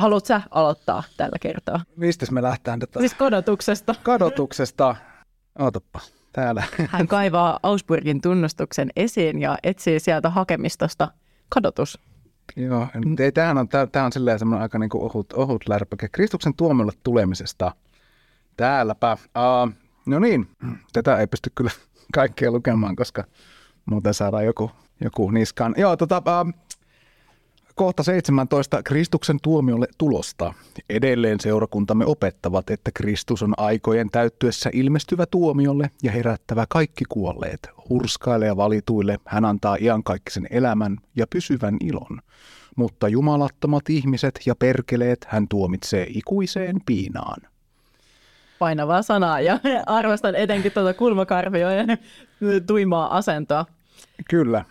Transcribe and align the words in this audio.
haluatko 0.00 0.26
sä 0.26 0.40
aloittaa 0.50 1.02
tällä 1.16 1.36
kertaa? 1.40 1.80
Mistä 1.96 2.26
me 2.30 2.42
lähtään 2.42 2.78
tätä? 2.78 2.98
Siis 2.98 3.14
kadotuksesta. 3.14 3.94
Kadotuksesta. 4.02 4.96
Ootappa, 5.58 6.00
täällä. 6.32 6.64
Hän 6.88 7.06
kaivaa 7.06 7.60
Augsburgin 7.62 8.20
tunnustuksen 8.20 8.90
esiin 8.96 9.40
ja 9.40 9.58
etsii 9.62 10.00
sieltä 10.00 10.30
hakemistosta 10.30 11.08
kadotus. 11.48 11.98
Joo, 12.56 12.86
ei, 13.18 13.32
tämähän 13.32 13.58
on, 13.58 13.68
tämä 13.68 14.04
on 14.04 14.12
silleen 14.12 14.38
semmoinen 14.38 14.62
aika 14.62 14.78
niin 14.78 14.90
kuin 14.90 15.04
ohut, 15.04 15.32
ohut 15.32 15.68
lärpäke. 15.68 16.08
Kristuksen 16.12 16.54
tuomiolle 16.54 16.92
tulemisesta. 17.02 17.72
Täälläpä. 18.56 19.12
Uh, 19.12 19.72
no 20.06 20.18
niin, 20.18 20.48
tätä 20.92 21.16
ei 21.16 21.26
pysty 21.26 21.50
kyllä 21.54 21.70
kaikkea 22.14 22.50
lukemaan, 22.50 22.96
koska 22.96 23.24
muuten 23.84 24.14
saadaan 24.14 24.44
joku, 24.44 24.70
joku 25.00 25.30
niskaan. 25.30 25.74
Joo, 25.76 25.96
tota, 25.96 26.18
uh, 26.18 26.54
kohta 27.80 28.02
17 28.02 28.82
Kristuksen 28.82 29.38
tuomiolle 29.42 29.86
tulosta. 29.98 30.54
Edelleen 30.90 31.40
seurakuntamme 31.40 32.06
opettavat, 32.06 32.70
että 32.70 32.90
Kristus 32.94 33.42
on 33.42 33.54
aikojen 33.56 34.10
täyttyessä 34.10 34.70
ilmestyvä 34.72 35.26
tuomiolle 35.26 35.90
ja 36.02 36.12
herättävä 36.12 36.66
kaikki 36.68 37.04
kuolleet. 37.08 37.68
Hurskaille 37.88 38.46
ja 38.46 38.56
valituille 38.56 39.18
hän 39.24 39.44
antaa 39.44 39.76
iankaikkisen 39.80 40.46
elämän 40.50 40.96
ja 41.16 41.26
pysyvän 41.26 41.76
ilon. 41.80 42.20
Mutta 42.76 43.08
jumalattomat 43.08 43.90
ihmiset 43.90 44.40
ja 44.46 44.54
perkeleet 44.54 45.26
hän 45.28 45.48
tuomitsee 45.48 46.06
ikuiseen 46.08 46.76
piinaan. 46.86 47.42
Painavaa 48.58 49.02
sanaa 49.02 49.40
ja 49.40 49.58
arvostan 49.86 50.34
etenkin 50.34 50.72
tuota 50.72 50.94
kulmakarvioiden 50.94 51.98
tuimaa 52.66 53.16
asentoa. 53.16 53.66
Kyllä. 54.30 54.64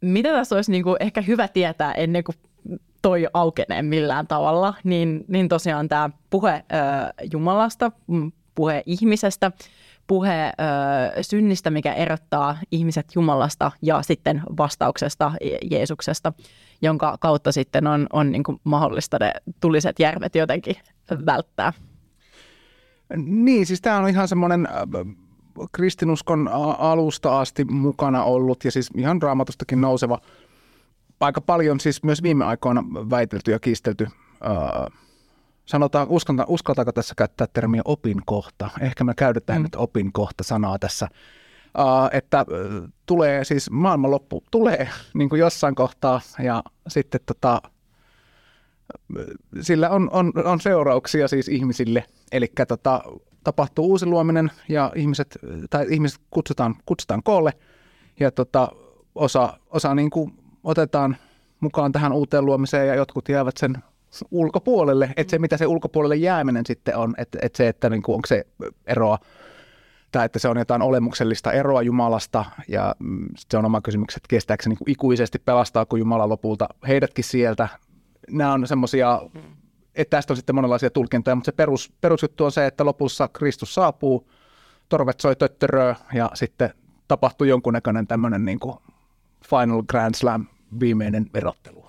Mitä 0.00 0.32
tässä 0.32 0.54
olisi 0.54 0.70
niin 0.70 0.82
kuin 0.82 0.96
ehkä 1.00 1.20
hyvä 1.20 1.48
tietää 1.48 1.92
ennen 1.92 2.24
kuin 2.24 2.36
toi 3.02 3.26
aukenee 3.34 3.82
millään 3.82 4.26
tavalla, 4.26 4.74
niin, 4.84 5.24
niin 5.28 5.48
tosiaan 5.48 5.88
tämä 5.88 6.10
puhe 6.30 6.64
ö, 6.72 7.24
Jumalasta, 7.32 7.92
mm, 8.06 8.32
puhe 8.54 8.82
ihmisestä, 8.86 9.52
puhe 10.06 10.46
ö, 10.46 11.22
synnistä, 11.22 11.70
mikä 11.70 11.92
erottaa 11.92 12.58
ihmiset 12.70 13.06
Jumalasta 13.14 13.72
ja 13.82 14.02
sitten 14.02 14.42
vastauksesta 14.56 15.32
Jeesuksesta, 15.70 16.32
jonka 16.82 17.16
kautta 17.20 17.52
sitten 17.52 17.86
on, 17.86 18.06
on 18.12 18.32
niin 18.32 18.42
kuin 18.42 18.60
mahdollista 18.64 19.16
ne 19.20 19.32
tuliset 19.60 19.98
järvet 19.98 20.34
jotenkin 20.34 20.76
välttää. 21.26 21.72
Niin, 23.16 23.66
siis 23.66 23.80
tämä 23.80 23.98
on 23.98 24.08
ihan 24.08 24.28
semmoinen 24.28 24.68
kristinuskon 25.72 26.48
alusta 26.78 27.40
asti 27.40 27.64
mukana 27.64 28.24
ollut 28.24 28.64
ja 28.64 28.70
siis 28.70 28.90
ihan 28.96 29.22
raamatustakin 29.22 29.80
nouseva 29.80 30.18
aika 31.20 31.40
paljon 31.40 31.80
siis 31.80 32.02
myös 32.02 32.22
viime 32.22 32.44
aikoina 32.44 32.84
väitelty 33.10 33.50
ja 33.50 33.58
kiistelty 33.58 34.04
uh, 34.04 34.98
sanotaan, 35.66 36.06
uskalta, 36.08 36.44
uskaltaako 36.48 36.92
tässä 36.92 37.14
käyttää 37.16 37.46
termiä 37.52 37.82
opinkohta? 37.84 38.70
Ehkä 38.80 39.04
me 39.04 39.14
käytetään 39.14 39.58
mm. 39.58 39.62
nyt 39.62 39.74
opinkohta-sanaa 39.76 40.78
tässä, 40.78 41.08
uh, 41.78 42.08
että 42.12 42.40
uh, 42.40 42.88
tulee 43.06 43.44
siis 43.44 43.70
maailmanloppu, 43.70 44.42
tulee 44.50 44.88
niin 45.14 45.28
kuin 45.28 45.40
jossain 45.40 45.74
kohtaa 45.74 46.20
ja 46.38 46.62
sitten 46.88 47.20
tota, 47.26 47.62
sillä 49.60 49.90
on, 49.90 50.10
on, 50.12 50.32
on 50.44 50.60
seurauksia 50.60 51.28
siis 51.28 51.48
ihmisille, 51.48 52.04
eli 52.32 52.52
tota, 52.68 53.02
tapahtuu 53.44 53.86
uusi 53.86 54.06
luominen 54.06 54.50
ja 54.68 54.92
ihmiset, 54.94 55.38
tai 55.70 55.86
ihmiset 55.90 56.20
kutsutaan, 56.30 56.74
kutsutaan 56.86 57.22
koolle 57.22 57.52
ja 58.20 58.30
tota, 58.30 58.68
osa, 59.14 59.58
osa 59.70 59.94
niin 59.94 60.10
kuin 60.10 60.32
otetaan 60.64 61.16
mukaan 61.60 61.92
tähän 61.92 62.12
uuteen 62.12 62.46
luomiseen 62.46 62.88
ja 62.88 62.94
jotkut 62.94 63.28
jäävät 63.28 63.56
sen 63.56 63.74
ulkopuolelle. 64.30 65.10
Että 65.16 65.30
se, 65.30 65.38
mitä 65.38 65.56
se 65.56 65.66
ulkopuolelle 65.66 66.16
jääminen 66.16 66.66
sitten 66.66 66.96
on, 66.96 67.14
että, 67.18 67.38
että 67.42 67.56
se, 67.56 67.68
että 67.68 67.90
niin 67.90 68.02
kuin, 68.02 68.14
onko 68.14 68.26
se 68.26 68.46
eroa 68.86 69.18
tai 70.12 70.26
että 70.26 70.38
se 70.38 70.48
on 70.48 70.58
jotain 70.58 70.82
olemuksellista 70.82 71.52
eroa 71.52 71.82
Jumalasta 71.82 72.44
ja 72.68 72.94
mm, 72.98 73.28
se 73.36 73.58
on 73.58 73.64
oma 73.64 73.80
kysymys, 73.80 74.16
että 74.16 74.28
kestääkö 74.28 74.62
se 74.62 74.68
niin 74.68 74.78
kuin 74.78 74.90
ikuisesti 74.90 75.38
pelastaako 75.38 75.96
Jumala 75.96 76.28
lopulta 76.28 76.68
heidätkin 76.88 77.24
sieltä. 77.24 77.68
Nämä 78.30 78.52
on 78.52 78.66
semmoisia 78.66 79.20
että 79.96 80.16
tästä 80.16 80.32
on 80.32 80.36
sitten 80.36 80.54
monenlaisia 80.54 80.90
tulkintoja, 80.90 81.34
mutta 81.34 81.48
se 81.48 81.52
perus, 81.52 81.92
perusjuttu 82.00 82.44
on 82.44 82.52
se, 82.52 82.66
että 82.66 82.84
lopussa 82.84 83.28
Kristus 83.28 83.74
saapuu, 83.74 84.30
torvet 84.88 85.20
soi 85.20 85.36
töttöröö 85.36 85.94
ja 86.14 86.30
sitten 86.34 86.70
tapahtuu 87.08 87.46
jonkunnäköinen 87.46 88.06
tämmöinen 88.06 88.44
niin 88.44 88.60
kuin 88.60 88.76
Final 89.50 89.82
Grand 89.82 90.14
Slam 90.14 90.46
viimeinen 90.80 91.26
erottelu. 91.34 91.86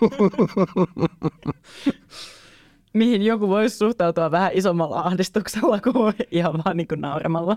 Mihin 2.96 3.22
joku 3.22 3.48
voisi 3.48 3.76
suhtautua 3.76 4.30
vähän 4.30 4.50
isommalla 4.54 5.00
ahdistuksella 5.00 5.80
kuin 5.80 6.14
ihan 6.30 6.60
vaan 6.64 6.76
niin 6.76 6.88
kuin 6.88 7.00
nauramalla. 7.00 7.56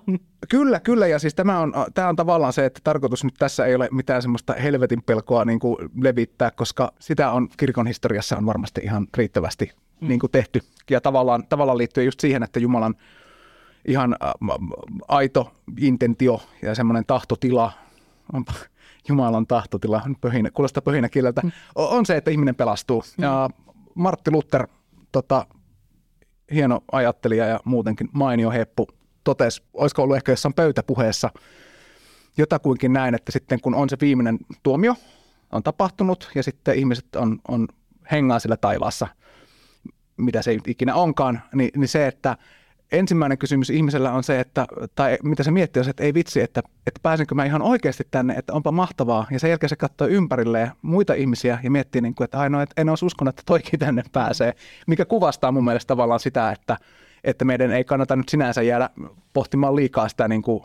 Kyllä, 0.50 0.80
kyllä. 0.80 1.08
Ja 1.08 1.20
siis 1.20 1.36
tämä 1.36 1.60
on, 1.60 1.74
tämä 1.94 2.10
on 2.10 2.16
tavallaan 2.16 2.54
se, 2.54 2.66
että 2.66 2.80
tarkoitus 2.84 3.24
nyt 3.24 3.34
tässä 3.40 3.66
ei 3.66 3.76
ole 3.76 3.90
mitään 3.92 4.22
semmoista 4.22 4.54
helvetin 4.54 5.04
pelkoa 5.04 5.46
niin 5.46 5.60
kuin 5.60 5.78
levittää, 6.02 6.52
koska 6.52 6.92
sitä 7.00 7.32
on 7.32 7.50
kirkon 7.58 7.88
historiassa 7.88 8.38
on 8.38 8.46
varmasti 8.46 8.82
ihan 8.84 9.08
riittävästi 9.18 9.72
mm. 10.02 10.08
niin 10.08 10.20
kuin 10.20 10.32
tehty. 10.32 10.62
Ja 10.90 11.02
tavallaan, 11.02 11.44
tavallaan 11.50 11.78
liittyy 11.78 12.04
just 12.04 12.20
siihen, 12.20 12.44
että 12.44 12.60
Jumalan 12.60 12.96
ihan 13.88 14.16
äh, 14.24 14.34
aito 15.08 15.52
intentio 15.80 16.42
ja 16.62 16.76
semmoinen 16.76 17.04
tahtotila, 17.08 17.72
onpa 18.34 18.54
Jumalan 19.10 19.48
tahtotila, 19.48 20.02
pöhinä, 20.22 20.52
kuulostaa 20.52 20.82
pöhinä 20.82 21.10
kieleltä, 21.10 21.42
mm. 21.42 21.52
on 21.76 22.06
se, 22.06 22.18
että 22.18 22.32
ihminen 22.32 22.56
pelastuu. 22.56 23.04
Mm. 23.18 23.24
Ja 23.24 23.50
Martti 23.96 24.32
Luther, 24.32 24.68
tota, 25.12 25.46
hieno 26.54 26.82
ajattelija 26.92 27.46
ja 27.46 27.60
muutenkin 27.66 28.10
mainio 28.14 28.52
heppu, 28.52 28.88
totesi, 29.24 29.64
olisiko 29.74 30.04
ollut 30.04 30.16
ehkä 30.16 30.32
jossain 30.32 30.54
pöytäpuheessa 30.54 31.30
jotakuinkin 32.38 32.94
näin, 32.94 33.16
että 33.16 33.32
sitten 33.32 33.62
kun 33.62 33.76
on 33.76 33.90
se 33.90 33.98
viimeinen 34.02 34.38
tuomio, 34.64 34.96
on 35.52 35.64
tapahtunut 35.64 36.32
ja 36.36 36.44
sitten 36.44 36.76
ihmiset 36.76 37.16
on, 37.16 37.40
on 37.48 37.68
hengaa 38.12 38.40
sillä 38.40 38.58
taivaassa, 38.58 39.08
mitä 40.18 40.42
se 40.42 40.58
ikinä 40.68 40.96
onkaan, 40.96 41.42
niin, 41.56 41.72
niin 41.76 41.88
se, 41.88 42.08
että 42.08 42.38
ensimmäinen 42.92 43.38
kysymys 43.38 43.70
ihmisellä 43.70 44.12
on 44.12 44.24
se, 44.24 44.40
että, 44.40 44.68
tai 44.96 45.18
mitä 45.24 45.44
se 45.44 45.52
miettii, 45.52 45.80
on 45.80 45.84
se, 45.84 45.90
että 45.90 46.04
ei 46.04 46.14
vitsi, 46.14 46.42
että, 46.42 46.62
että 46.88 47.00
pääsenkö 47.04 47.36
mä 47.36 47.46
ihan 47.46 47.62
oikeasti 47.62 48.04
tänne, 48.12 48.34
että 48.34 48.54
onpa 48.54 48.72
mahtavaa. 48.72 49.28
Ja 49.32 49.40
sen 49.40 49.50
jälkeen 49.50 49.70
se 49.70 49.76
katsoo 49.76 50.08
ympärilleen 50.08 50.72
muita 50.82 51.14
ihmisiä 51.14 51.60
ja 51.64 51.72
miettii, 51.72 52.02
niin 52.02 52.16
kuin, 52.16 52.26
että 52.26 52.40
ainoa, 52.40 52.62
että 52.62 52.82
en 52.82 52.90
olisi 52.90 53.06
uskonut, 53.06 53.30
että 53.30 53.44
toikin 53.46 53.80
tänne 53.80 54.04
pääsee. 54.12 54.54
Mikä 54.88 55.06
kuvastaa 55.06 55.52
mun 55.52 55.66
mielestä 55.66 55.88
tavallaan 55.88 56.20
sitä, 56.20 56.52
että, 56.52 56.78
että 57.24 57.46
meidän 57.46 57.72
ei 57.72 57.84
kannata 57.84 58.16
nyt 58.16 58.30
sinänsä 58.30 58.62
jäädä 58.62 58.90
pohtimaan 59.34 59.76
liikaa 59.76 60.10
sitä 60.10 60.28
niin 60.28 60.42
kuin 60.42 60.64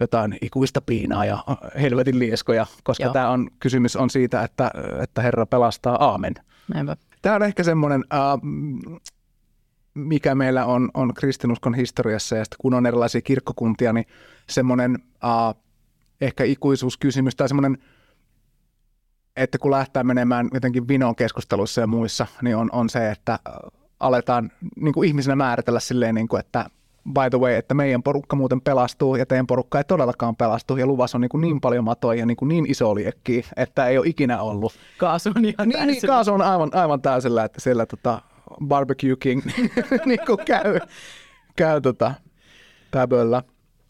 jotain 0.00 0.38
ikuista 0.42 0.80
piinaa 0.80 1.24
ja 1.24 1.38
helvetin 1.80 2.18
lieskoja, 2.18 2.66
koska 2.84 3.04
Joo. 3.04 3.12
tämä 3.12 3.30
on, 3.30 3.50
kysymys 3.60 3.96
on 3.96 4.10
siitä, 4.10 4.42
että, 4.42 4.70
että 5.02 5.22
Herra 5.22 5.46
pelastaa, 5.46 6.04
aamen. 6.04 6.34
Näinpä. 6.74 6.96
Tämä 7.22 7.36
on 7.36 7.42
ehkä 7.42 7.62
semmoinen, 7.62 8.04
äh, 8.12 8.20
mikä 9.98 10.34
meillä 10.34 10.64
on, 10.64 10.90
on 10.94 11.14
kristinuskon 11.14 11.74
historiassa 11.74 12.36
ja 12.36 12.44
kun 12.58 12.74
on 12.74 12.86
erilaisia 12.86 13.20
kirkkokuntia, 13.20 13.92
niin 13.92 14.06
semmoinen 14.48 14.98
uh, 15.24 15.62
ehkä 16.20 16.44
ikuisuuskysymys 16.44 17.36
tai 17.36 17.48
semmoinen, 17.48 17.78
että 19.36 19.58
kun 19.58 19.70
lähtee 19.70 20.02
menemään 20.02 20.48
jotenkin 20.54 20.88
vinoon 20.88 21.16
keskusteluissa 21.16 21.80
ja 21.80 21.86
muissa, 21.86 22.26
niin 22.42 22.56
on, 22.56 22.68
on 22.72 22.90
se, 22.90 23.10
että 23.10 23.38
aletaan 24.00 24.50
niin 24.76 24.94
kuin 24.94 25.08
ihmisenä 25.08 25.36
määritellä 25.36 25.80
silleen, 25.80 26.14
niin 26.14 26.28
kuin, 26.28 26.40
että 26.40 26.70
by 27.08 27.30
the 27.30 27.38
way, 27.38 27.54
että 27.54 27.74
meidän 27.74 28.02
porukka 28.02 28.36
muuten 28.36 28.60
pelastuu 28.60 29.16
ja 29.16 29.26
teidän 29.26 29.46
porukka 29.46 29.78
ei 29.78 29.84
todellakaan 29.84 30.36
pelastu 30.36 30.76
ja 30.76 30.86
luvassa 30.86 31.18
on 31.18 31.20
niin, 31.20 31.28
kuin 31.28 31.40
niin 31.40 31.60
paljon 31.60 31.84
matoja 31.84 32.18
ja 32.18 32.26
niin, 32.26 32.36
kuin 32.36 32.48
niin 32.48 32.70
iso 32.70 32.94
liekki, 32.94 33.44
että 33.56 33.86
ei 33.86 33.98
ole 33.98 34.06
ikinä 34.06 34.42
ollut. 34.42 34.72
Kaasu 34.98 35.30
on 35.36 35.44
ihan 35.44 35.68
niin, 35.68 35.86
niin, 35.86 36.06
kaasu 36.06 36.32
on 36.32 36.42
aivan, 36.42 36.70
aivan 36.72 37.02
täysillä, 37.02 37.44
että 37.44 37.60
siellä 37.60 37.86
tota, 37.86 38.22
barbecue 38.66 39.16
king 39.20 39.42
niin 40.06 40.20
kuin 40.26 40.38
käy, 40.44 40.80
käy 41.56 41.80
tota, 41.80 42.14
päböllä. 42.90 43.42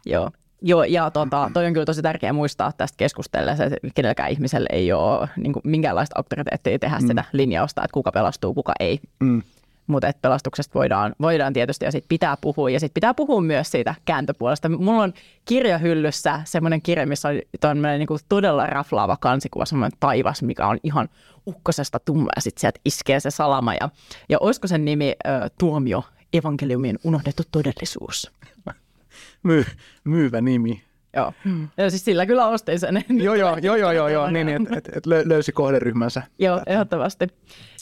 Joo. 0.07 0.31
Joo, 0.63 0.85
ja 0.85 1.11
tota, 1.11 1.51
toi 1.55 1.67
on 1.67 1.73
kyllä 1.73 1.87
tosi 1.87 2.03
tärkeää 2.03 2.33
muistaa 2.33 2.73
tästä 2.73 2.97
keskustellessa, 2.97 3.65
että 3.65 3.77
kenelläkään 3.95 4.31
ihmiselle 4.31 4.69
ei 4.73 4.93
ole 4.93 5.29
niin 5.37 5.53
kuin, 5.53 5.63
minkäänlaista 5.65 6.19
auktoriteettia 6.19 6.79
tehdä 6.79 6.99
mm. 6.99 7.07
sitä 7.07 7.25
linjausta, 7.33 7.85
että 7.85 7.95
kuka 7.95 8.13
pelastuu, 8.13 8.55
kuka 8.55 8.73
ei. 8.81 9.01
Mm. 9.21 9.43
Mutta 9.89 10.13
pelastuksesta 10.23 10.75
voidaan, 10.75 11.15
voidaan 11.21 11.53
tietysti 11.53 11.85
ja 11.85 11.93
sitten 11.93 12.09
pitää 12.09 12.37
puhua. 12.41 12.71
Ja 12.71 12.81
sitten 12.81 12.95
pitää 12.95 13.15
puhua 13.15 13.41
myös 13.41 13.71
siitä 13.71 13.95
kääntöpuolesta. 14.05 14.69
Mulla 14.69 15.03
on 15.03 15.13
kirjahyllyssä 15.45 16.41
semmoinen 16.45 16.83
kirja, 16.83 17.07
missä 17.07 17.29
on 17.29 17.83
niin 17.83 18.07
kuin 18.07 18.21
todella 18.29 18.67
raflaava 18.67 19.17
kansikuva, 19.21 19.65
semmoinen 19.65 19.99
taivas, 20.01 20.43
mikä 20.43 20.67
on 20.67 20.79
ihan 20.83 21.09
ukkosesta 21.47 21.99
tumma 21.99 22.31
ja 22.37 22.43
sitten 22.43 22.61
sieltä 22.61 22.81
iskee 22.85 23.21
se 23.21 23.31
salama. 23.31 23.75
Ja, 23.75 23.89
ja 24.29 24.39
olisiko 24.41 24.67
sen 24.67 24.85
nimi 24.85 25.09
ö, 25.27 25.31
Tuomio, 25.59 26.05
evankeliumin 26.33 26.99
unohdettu 27.05 27.43
todellisuus? 27.53 28.33
My, 29.43 29.65
myyvä 30.05 30.41
nimi. 30.41 30.88
Joo. 31.17 31.33
Ja 31.77 31.91
siis 31.91 32.05
sillä 32.05 32.27
kyllä 32.27 32.47
ostin 32.47 32.81
sen. 32.81 33.05
joo, 33.25 33.35
joo, 33.35 33.57
joo, 33.57 33.77
joo, 33.77 33.93
joo, 33.93 34.09
joo, 34.09 34.31
niin, 34.31 34.49
että 34.49 34.77
et, 34.77 34.89
et 34.97 35.07
löysi 35.07 35.53
kohderyhmänsä. 35.53 36.23
Joo, 36.39 36.61
ehdottomasti. 36.67 37.27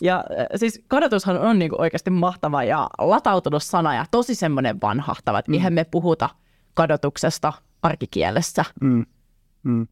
Ja 0.01 0.25
siis 0.57 0.85
kadotushan 0.89 1.39
on 1.39 1.59
niinku 1.59 1.77
oikeasti 1.79 2.11
mahtava 2.11 2.65
ja 2.65 2.89
latautunut 2.99 3.63
sana 3.63 3.95
ja 3.95 4.05
tosi 4.11 4.35
semmoinen 4.35 4.81
vanhahtava, 4.81 5.39
että 5.39 5.51
mm. 5.51 5.55
eihän 5.55 5.73
me 5.73 5.85
puhuta 5.85 6.29
kadotuksesta 6.75 7.53
arkikielessä. 7.83 8.65
Mm. 8.81 9.07
Mm. 9.63 9.87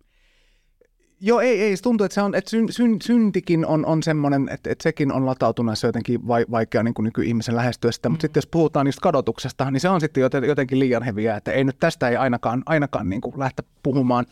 Joo, 1.26 1.41
ei, 1.41 1.62
ei. 1.62 1.76
Se 1.76 1.82
tuntuu, 1.82 2.05
että, 2.05 2.15
se 2.15 2.23
on, 2.23 2.35
että 2.35 2.50
syn, 2.50 2.73
syn, 2.73 2.97
syntikin 3.03 3.67
on, 3.67 3.87
on 3.87 4.03
semmoinen, 4.03 4.49
että, 4.49 4.71
että 4.71 4.82
sekin 4.82 5.12
on 5.12 5.26
latautuneessa 5.26 5.87
jotenkin 5.87 6.29
vai, 6.29 6.47
vaikea 6.50 6.82
niin 6.82 6.94
kuin 6.94 7.05
nykyihmisen 7.05 7.56
lähestyä 7.56 7.93
sitä. 7.93 8.09
Mm. 8.09 8.12
Mutta 8.12 8.23
sitten 8.23 8.41
jos 8.41 8.47
puhutaan 8.47 8.87
niistä 8.87 9.00
kadotuksesta, 9.00 9.71
niin 9.71 9.81
se 9.81 9.88
on 9.88 10.00
sitten 10.00 10.23
jotenkin 10.47 10.79
liian 10.79 11.03
heviä, 11.03 11.37
että 11.37 11.53
ei 11.53 11.65
nyt 11.65 11.76
tästä 11.81 12.09
ei 12.09 12.17
ainakaan, 12.17 12.62
ainakaan 12.67 13.09
niin 13.09 13.21
kuin 13.21 13.38
lähteä 13.38 13.65
puhumaan. 13.82 14.26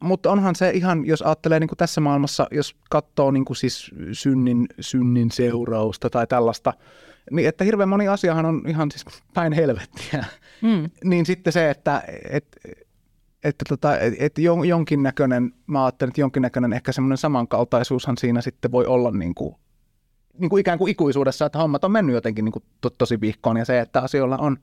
Mutta 0.00 0.30
onhan 0.30 0.54
se 0.54 0.70
ihan, 0.70 1.06
jos 1.06 1.22
ajattelee 1.22 1.60
niin 1.60 1.68
kuin 1.68 1.78
tässä 1.78 2.00
maailmassa, 2.00 2.46
jos 2.50 2.76
katsoo 2.90 3.30
niin 3.30 3.44
kuin 3.44 3.56
siis 3.56 3.90
synnin, 4.12 4.66
synnin 4.80 5.30
seurausta 5.30 6.10
tai 6.10 6.26
tällaista, 6.26 6.72
niin 7.30 7.48
että 7.48 7.64
hirveän 7.64 7.88
moni 7.88 8.08
asiahan 8.08 8.46
on 8.46 8.62
ihan 8.66 8.90
siis 8.90 9.04
päin 9.34 9.52
helvettiä. 9.52 10.24
Mm. 10.62 10.90
niin 11.04 11.26
sitten 11.26 11.52
se, 11.52 11.70
että 11.70 12.02
et, 12.30 12.46
että 13.46 13.64
tota, 13.68 13.98
et, 13.98 14.14
et 14.18 14.38
jonkinnäköinen, 14.64 15.52
mä 15.66 15.84
ajattelen, 15.84 16.10
että 16.10 16.20
jonkinnäköinen 16.20 16.72
ehkä 16.72 16.92
semmoinen 16.92 17.18
samankaltaisuushan 17.18 18.18
siinä 18.18 18.40
sitten 18.40 18.72
voi 18.72 18.86
olla 18.86 19.10
niin 19.10 19.34
kuin, 19.34 19.56
niin 20.38 20.50
kuin 20.50 20.60
ikään 20.60 20.78
kuin 20.78 20.90
ikuisuudessa, 20.90 21.46
että 21.46 21.58
hommat 21.58 21.84
on 21.84 21.92
mennyt 21.92 22.14
jotenkin 22.14 22.44
niin 22.44 22.52
kuin 22.52 22.64
to, 22.80 22.90
tosi 22.90 23.20
vihkoon 23.20 23.56
ja 23.56 23.64
se, 23.64 23.80
että 23.80 24.00
asioilla 24.00 24.36
on, 24.36 24.56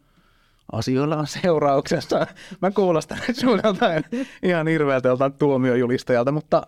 asioilla 0.72 1.18
on 1.18 1.28
seurauksessa. 1.28 2.28
Mä 2.62 2.72
kuulostan 2.72 3.18
suunnalta 3.42 3.86
ihan 4.44 4.68
hirveältä 4.68 5.08
joltain 5.08 5.34
tuomiojulistajalta, 5.34 6.32
mutta, 6.32 6.64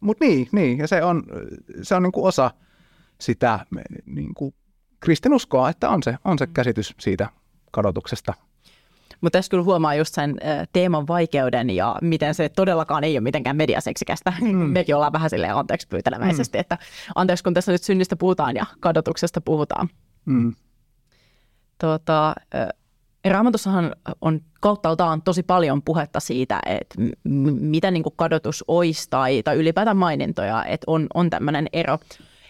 mutta 0.00 0.24
niin, 0.24 0.48
niin, 0.52 0.78
ja 0.78 0.88
se 0.88 1.02
on, 1.02 1.22
se 1.82 1.94
on 1.94 2.02
niin 2.02 2.12
kuin 2.12 2.26
osa 2.26 2.50
sitä 3.20 3.66
niin 4.06 4.34
kuin 4.34 4.54
kristinuskoa, 5.00 5.70
että 5.70 5.88
on 5.88 6.02
se, 6.02 6.16
on 6.24 6.38
se 6.38 6.46
käsitys 6.46 6.94
siitä 6.98 7.28
kadotuksesta– 7.72 8.34
mutta 9.20 9.38
tässä 9.38 9.50
kyllä 9.50 9.64
huomaa 9.64 9.94
just 9.94 10.14
sen 10.14 10.36
teeman 10.72 11.06
vaikeuden 11.06 11.70
ja 11.70 11.96
miten 12.02 12.34
se 12.34 12.48
todellakaan 12.48 13.04
ei 13.04 13.14
ole 13.14 13.20
mitenkään 13.20 13.56
mediaseksikästä. 13.56 14.32
Mm. 14.40 14.56
Mekin 14.56 14.94
ollaan 14.94 15.12
vähän 15.12 15.30
silleen 15.30 15.56
anteeksi 15.56 15.88
pyytelemäisesti, 15.88 16.58
mm. 16.58 16.60
että 16.60 16.78
anteeksi 17.14 17.44
kun 17.44 17.54
tässä 17.54 17.72
nyt 17.72 17.82
synnistä 17.82 18.16
puhutaan 18.16 18.56
ja 18.56 18.66
kadotuksesta 18.80 19.40
puhutaan. 19.40 19.88
Mm. 20.24 20.54
Tuota, 21.80 22.34
Raamatussahan 23.30 23.92
on 24.20 24.40
kauttaaltaan 24.60 25.22
tosi 25.22 25.42
paljon 25.42 25.82
puhetta 25.82 26.20
siitä, 26.20 26.60
että 26.66 27.00
m- 27.24 27.60
mitä 27.60 27.90
niin 27.90 28.04
kadotus 28.16 28.64
olisi 28.68 29.10
tai, 29.10 29.42
tai 29.42 29.56
ylipäätään 29.56 29.96
mainintoja, 29.96 30.64
että 30.64 30.84
on, 30.86 31.06
on 31.14 31.30
tämmöinen 31.30 31.66
ero. 31.72 31.98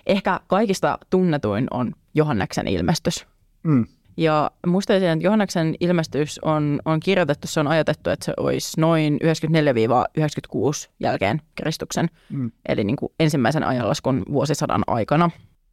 Ehkä 0.07 0.41
kaikista 0.47 0.99
tunnetuin 1.11 1.67
on 1.71 1.93
Johanneksen 2.15 2.69
ilmestys. 2.69 3.27
Mm. 3.63 3.87
Ja 4.17 4.51
muistaisin, 4.67 5.09
että 5.09 5.25
Johanneksen 5.25 5.75
ilmestys 5.81 6.39
on, 6.39 6.81
on 6.85 7.01
kirjoitettu, 7.01 7.47
se 7.47 7.61
on 7.61 7.69
ajatettu, 7.69 8.11
että 8.11 8.25
se 8.25 8.33
olisi 8.37 8.81
noin 8.81 9.19
94-96 9.25 10.91
jälkeen 11.01 11.43
Kristuksen, 11.55 12.11
mm. 12.31 12.51
eli 12.69 12.85
niin 12.85 12.97
kuin 12.97 13.13
ensimmäisen 13.21 13.65
ajanlaskun 13.65 14.23
vuosisadan 14.33 14.83
aikana. 14.87 15.31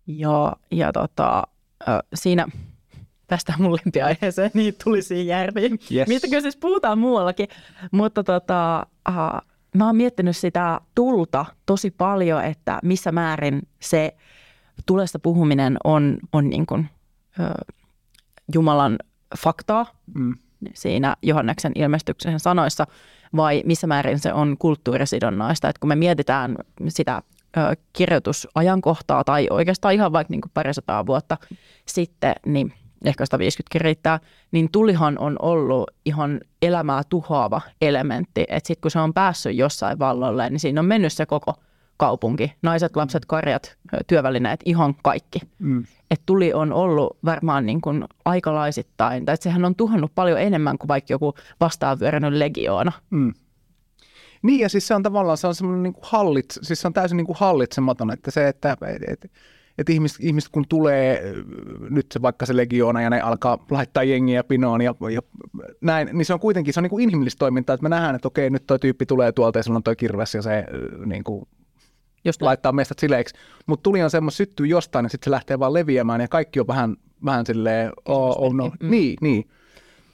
Ja, 0.07 0.55
ja 0.71 0.93
tota, 0.93 1.43
siinä 2.13 2.47
tästä 3.27 3.53
mun 3.57 3.73
lempiaiheeseen, 3.73 4.51
niin 4.53 4.75
tulisi 4.83 5.27
järviin. 5.27 5.79
Yes. 5.91 6.07
Mistäkö 6.07 6.41
siis 6.41 6.57
puhutaan 6.57 6.99
muuallakin. 6.99 7.47
Mutta 7.91 8.23
tota, 8.23 8.87
uh, 9.09 9.41
mä 9.75 9.85
oon 9.85 9.95
miettinyt 9.95 10.37
sitä 10.37 10.81
tulta 10.95 11.45
tosi 11.65 11.91
paljon, 11.91 12.43
että 12.43 12.79
missä 12.83 13.11
määrin 13.11 13.61
se 13.79 14.15
tulesta 14.85 15.19
puhuminen 15.19 15.77
on, 15.83 16.17
on 16.33 16.49
niin 16.49 16.65
kuin, 16.65 16.89
uh, 17.39 17.75
Jumalan 18.53 18.97
faktaa 19.37 19.85
mm. 20.13 20.33
siinä 20.73 21.15
Johanneksen 21.21 21.71
ilmestyksen 21.75 22.39
sanoissa, 22.39 22.87
vai 23.35 23.63
missä 23.65 23.87
määrin 23.87 24.19
se 24.19 24.33
on 24.33 24.55
kulttuurisidonnaista. 24.59 25.69
Että 25.69 25.79
kun 25.79 25.87
me 25.87 25.95
mietitään 25.95 26.55
sitä 26.87 27.21
ö, 27.57 27.75
kirjoitusajankohtaa 27.93 29.23
tai 29.23 29.47
oikeastaan 29.49 29.93
ihan 29.93 30.13
vaikka 30.13 30.31
niin 30.31 30.41
kuin 30.41 30.51
parisataa 30.53 31.05
vuotta 31.05 31.37
sitten, 31.85 32.35
niin 32.45 32.73
ehkä 33.05 33.25
150 33.25 33.79
riittää, 33.79 34.19
niin 34.51 34.71
tulihan 34.71 35.19
on 35.19 35.35
ollut 35.41 35.91
ihan 36.05 36.41
elämää 36.61 37.01
tuhoava 37.09 37.61
elementti. 37.81 38.41
Että 38.47 38.67
sitten 38.67 38.81
kun 38.81 38.91
se 38.91 38.99
on 38.99 39.13
päässyt 39.13 39.55
jossain 39.55 39.99
vallolle, 39.99 40.49
niin 40.49 40.59
siinä 40.59 40.81
on 40.81 40.85
mennyt 40.85 41.13
se 41.13 41.25
koko– 41.25 41.53
kaupunki. 41.97 42.53
Naiset, 42.61 42.95
lapset, 42.95 43.25
karjat, 43.25 43.77
työvälineet, 44.07 44.59
ihan 44.65 44.95
kaikki. 45.03 45.39
Mm. 45.59 45.83
Et 46.11 46.21
tuli 46.25 46.53
on 46.53 46.73
ollut 46.73 47.17
varmaan 47.25 47.65
niin 47.65 47.81
kuin 47.81 48.05
aikalaisittain, 48.25 49.25
tai 49.25 49.33
että 49.33 49.43
sehän 49.43 49.65
on 49.65 49.75
tuhannut 49.75 50.11
paljon 50.15 50.41
enemmän 50.41 50.77
kuin 50.77 50.87
vaikka 50.87 51.13
joku 51.13 51.33
vastaavyöränyt 51.59 52.33
legioona. 52.33 52.91
Mm. 53.09 53.33
Niin 54.41 54.59
ja 54.59 54.69
siis 54.69 54.87
se 54.87 54.95
on 54.95 55.03
tavallaan 55.03 55.37
se 55.37 55.47
on 55.47 55.55
semmoinen 55.55 55.83
niin 55.83 55.93
kuin 55.93 56.05
hallit, 56.07 56.45
siis 56.61 56.81
se 56.81 56.87
on 56.87 56.93
täysin 56.93 57.17
niin 57.17 57.25
kuin 57.25 57.37
hallitsematon, 57.39 58.11
että 58.11 58.31
se, 58.31 58.47
että 58.47 58.77
et, 59.07 59.31
et 59.77 59.89
ihmiset, 59.89 60.17
ihmiset, 60.21 60.49
kun 60.51 60.65
tulee 60.69 61.33
nyt 61.89 62.11
se 62.11 62.21
vaikka 62.21 62.45
se 62.45 62.57
legioona 62.57 63.01
ja 63.01 63.09
ne 63.09 63.21
alkaa 63.21 63.65
laittaa 63.71 64.03
jengiä 64.03 64.43
pinoon 64.43 64.81
ja, 64.81 64.95
ja 65.13 65.21
näin, 65.81 66.09
niin 66.13 66.25
se 66.25 66.33
on 66.33 66.39
kuitenkin 66.39 66.73
se 66.73 66.79
on 66.79 66.83
niin 66.83 66.89
kuin 66.89 67.03
inhimillistä 67.03 67.39
toimintaa, 67.39 67.73
että 67.73 67.83
me 67.83 67.89
nähdään, 67.89 68.15
että 68.15 68.27
okei, 68.27 68.49
nyt 68.49 68.67
toi 68.67 68.79
tyyppi 68.79 69.05
tulee 69.05 69.31
tuolta 69.31 69.59
ja 69.59 69.63
sillä 69.63 69.77
on 69.77 69.83
toi 69.83 69.95
kirves 69.95 70.35
ja 70.35 70.41
se 70.41 70.65
niin 71.05 71.23
kuin 71.23 71.47
Just 72.25 72.41
laittaa 72.41 72.71
mestat 72.71 72.99
sileiksi. 72.99 73.35
Mutta 73.65 73.83
tuli 73.83 74.03
on 74.03 74.09
semmoista 74.09 74.37
syttyy 74.37 74.67
jostain 74.67 75.05
ja 75.05 75.09
sitten 75.09 75.25
se 75.25 75.31
lähtee 75.31 75.59
vaan 75.59 75.73
leviämään 75.73 76.21
ja 76.21 76.27
kaikki 76.27 76.59
on 76.59 76.67
vähän, 76.67 76.95
vähän 77.25 77.45
silleen, 77.45 77.91
oh, 78.05 78.35
oh 78.37 78.53
no. 78.53 78.71
Mm. 78.79 78.89
Niin, 78.89 79.17
niin. 79.21 79.47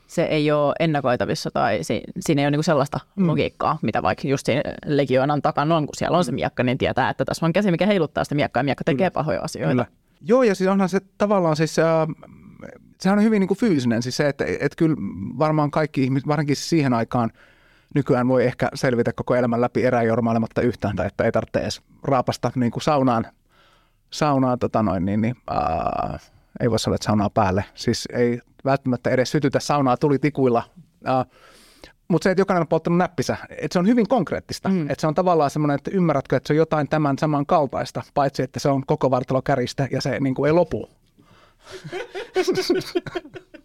Se 0.08 0.24
ei 0.24 0.52
ole 0.52 0.74
ennakoitavissa 0.80 1.52
tai 1.52 1.80
si- 1.82 2.04
siinä 2.20 2.42
ei 2.42 2.46
ole 2.46 2.52
niinku 2.52 2.64
sellaista 2.64 3.00
mm. 3.16 3.28
logiikkaa, 3.28 3.80
mitä 3.82 4.02
vaikka 4.04 4.28
just 4.28 4.46
siinä 4.46 4.62
legionan 4.86 5.42
takana 5.42 5.76
on, 5.76 5.86
kun 5.86 5.96
siellä 5.96 6.18
on 6.18 6.26
se 6.26 6.32
miekka, 6.32 6.64
niin 6.64 6.78
tietää, 6.78 7.10
että 7.10 7.26
tässä 7.26 7.46
on 7.46 7.54
käsi, 7.54 7.72
mikä 7.72 7.86
heiluttaa 7.86 8.24
sitä 8.24 8.36
miekkaa 8.36 8.60
ja 8.60 8.64
miekka 8.64 8.84
tekee 8.84 9.10
Kyllä. 9.10 9.12
pahoja 9.12 9.42
asioita. 9.42 9.72
Kyllä. 9.72 9.86
Joo, 10.22 10.44
ja 10.44 10.56
siis 10.56 10.70
onhan 10.70 10.90
se 10.90 11.00
tavallaan 11.18 11.56
siis, 11.56 11.80
äh, 11.80 11.86
sehän 13.00 13.18
on 13.18 13.24
hyvin 13.24 13.40
niin 13.40 13.48
kuin 13.48 13.58
fyysinen, 13.58 14.02
siis 14.02 14.18
se, 14.18 14.30
että 14.30 14.46
et 14.60 14.76
kyllä 14.76 14.96
varmaan 15.40 15.72
kaikki 15.72 16.04
ihmiset, 16.04 16.28
varsinkin 16.28 16.56
siihen 16.56 16.94
aikaan, 16.94 17.32
nykyään 17.96 18.28
voi 18.28 18.46
ehkä 18.46 18.70
selvitä 18.74 19.14
koko 19.14 19.36
elämän 19.36 19.62
läpi 19.62 19.84
eräjormailematta 19.84 20.62
yhtään, 20.62 20.96
tai 20.96 21.08
että 21.08 21.24
ei 21.24 21.32
tarvitse 21.32 21.60
edes 21.60 21.82
raapasta 22.04 22.52
niin 22.56 22.72
kuin 22.72 22.84
saunaan, 22.84 23.28
saunaan 24.10 24.60
tota 24.60 24.84
noin, 24.84 25.06
niin, 25.06 25.22
niin 25.22 25.36
ää, 25.50 26.20
ei 26.60 26.72
voi 26.72 26.80
sanoa, 26.80 26.96
että 26.96 27.06
saunaa 27.06 27.30
päälle. 27.30 27.66
Siis 27.74 28.08
ei 28.14 28.42
välttämättä 28.66 29.10
edes 29.10 29.32
sytytä 29.32 29.60
saunaa 29.60 29.98
tulitikuilla. 29.98 30.64
Ää, 31.06 31.26
mutta 32.08 32.24
se, 32.24 32.32
että 32.32 32.42
jokainen 32.42 32.62
on 32.62 32.68
polttanut 32.68 32.98
näppisä, 32.98 33.38
että 33.50 33.74
se 33.74 33.80
on 33.80 33.88
hyvin 33.88 34.08
konkreettista. 34.08 34.70
Mm. 34.70 34.82
Että 34.82 35.02
se 35.02 35.08
on 35.08 35.16
tavallaan 35.16 35.50
semmoinen, 35.50 35.76
että 35.76 35.92
ymmärrätkö, 35.94 36.38
että 36.38 36.48
se 36.48 36.54
on 36.54 36.58
jotain 36.58 36.90
tämän 36.90 37.18
saman 37.18 37.46
kaltaista, 37.46 38.04
paitsi 38.14 38.44
että 38.44 38.60
se 38.60 38.70
on 38.70 38.86
koko 38.86 39.12
vartalo 39.12 39.42
käristä 39.42 39.88
ja 39.92 40.02
se 40.02 40.20
niin 40.20 40.36
kuin 40.36 40.48
ei 40.48 40.54
lopu. 40.54 40.90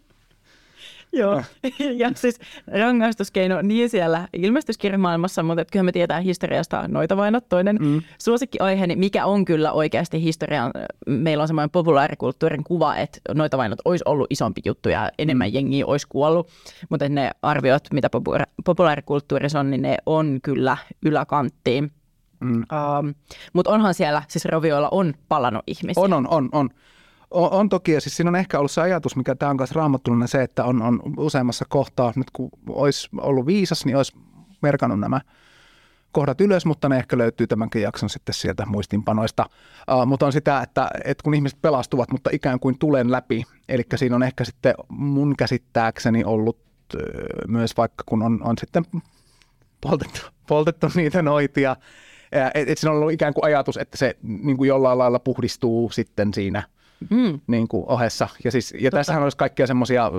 Joo, 1.15 1.43
ja 2.01 2.11
siis 2.15 2.39
rangaistuskeino 2.67 3.61
niin 3.61 3.89
siellä 3.89 4.27
ilmestyskirjamaailmassa, 4.33 5.43
mutta 5.43 5.65
kyllä 5.65 5.83
me 5.83 5.91
tietää 5.91 6.19
historiasta 6.19 6.87
noita 6.87 7.17
vainot. 7.17 7.49
Toinen 7.49 7.77
mm. 7.81 8.01
suosikkiaihe, 8.21 8.87
niin 8.87 8.99
mikä 8.99 9.25
on 9.25 9.45
kyllä 9.45 9.71
oikeasti 9.71 10.23
historian, 10.23 10.71
meillä 11.07 11.41
on 11.41 11.47
semmoinen 11.47 11.69
populaarikulttuurin 11.69 12.63
kuva, 12.63 12.95
että 12.95 13.19
noita 13.33 13.57
vainot 13.57 13.79
olisi 13.85 14.03
ollut 14.07 14.27
isompi 14.29 14.61
juttu 14.65 14.89
ja 14.89 15.11
enemmän 15.19 15.49
mm. 15.49 15.53
jengiä 15.53 15.85
olisi 15.85 16.07
kuollut, 16.09 16.49
mutta 16.89 17.09
ne 17.09 17.31
arviot, 17.41 17.83
mitä 17.93 18.09
populaarikulttuurissa 18.65 19.59
on, 19.59 19.71
niin 19.71 19.81
ne 19.81 19.97
on 20.05 20.39
kyllä 20.43 20.77
yläkanttiin. 21.05 21.91
Mm. 22.39 22.55
Um, 22.55 23.13
mutta 23.53 23.71
onhan 23.71 23.93
siellä, 23.93 24.21
siis 24.27 24.45
rovioilla 24.45 24.89
on 24.91 25.13
palannut 25.27 25.63
ihmisiä. 25.67 26.03
On, 26.03 26.13
on, 26.13 26.27
on, 26.29 26.49
on. 26.51 26.69
On, 27.31 27.51
on 27.51 27.69
toki, 27.69 27.91
ja 27.91 28.01
siis 28.01 28.15
siinä 28.15 28.29
on 28.29 28.35
ehkä 28.35 28.59
ollut 28.59 28.71
se 28.71 28.81
ajatus, 28.81 29.15
mikä 29.15 29.35
tämä 29.35 29.49
on 29.49 29.57
myös 29.57 29.71
raamattullinen, 29.71 30.27
se, 30.27 30.43
että 30.43 30.63
on, 30.63 30.81
on 30.81 31.01
useammassa 31.17 31.65
kohtaa, 31.69 32.13
nyt 32.15 32.31
kun 32.33 32.49
olisi 32.69 33.09
ollut 33.17 33.45
viisas, 33.45 33.85
niin 33.85 33.97
olisi 33.97 34.17
merkannut 34.61 34.99
nämä 34.99 35.21
kohdat 36.11 36.41
ylös, 36.41 36.65
mutta 36.65 36.89
ne 36.89 36.97
ehkä 36.97 37.17
löytyy 37.17 37.47
tämänkin 37.47 37.81
jakson 37.81 38.09
sitten 38.09 38.35
sieltä 38.35 38.65
muistinpanoista. 38.65 39.45
Uh, 39.91 40.05
mutta 40.05 40.25
on 40.25 40.33
sitä, 40.33 40.61
että, 40.61 40.89
että 41.03 41.23
kun 41.23 41.33
ihmiset 41.33 41.61
pelastuvat, 41.61 42.11
mutta 42.11 42.29
ikään 42.33 42.59
kuin 42.59 42.79
tulen 42.79 43.11
läpi, 43.11 43.43
eli 43.69 43.83
siinä 43.95 44.15
on 44.15 44.23
ehkä 44.23 44.45
sitten 44.45 44.73
mun 44.89 45.35
käsittääkseni 45.37 46.23
ollut 46.23 46.57
uh, 46.95 47.01
myös 47.47 47.77
vaikka 47.77 48.03
kun 48.07 48.23
on, 48.23 48.39
on 48.43 48.57
sitten 48.57 48.85
poltettu, 49.81 50.21
poltettu 50.47 50.87
niitä 50.95 51.21
noitia, 51.21 51.75
että 52.31 52.71
et 52.71 52.77
siinä 52.77 52.91
on 52.91 52.97
ollut 52.97 53.13
ikään 53.13 53.33
kuin 53.33 53.45
ajatus, 53.45 53.77
että 53.77 53.97
se 53.97 54.17
niin 54.23 54.57
kuin 54.57 54.67
jollain 54.67 54.97
lailla 54.97 55.19
puhdistuu 55.19 55.89
sitten 55.91 56.33
siinä– 56.33 56.63
mm. 57.09 57.39
niin 57.47 57.67
kuin 57.67 57.85
ohessa. 57.87 58.27
Ja, 58.43 58.51
siis, 58.51 58.73
ja 58.79 58.91
tässähän 58.91 59.23
olisi 59.23 59.37
kaikkia 59.37 59.67
semmoisia, 59.67 60.11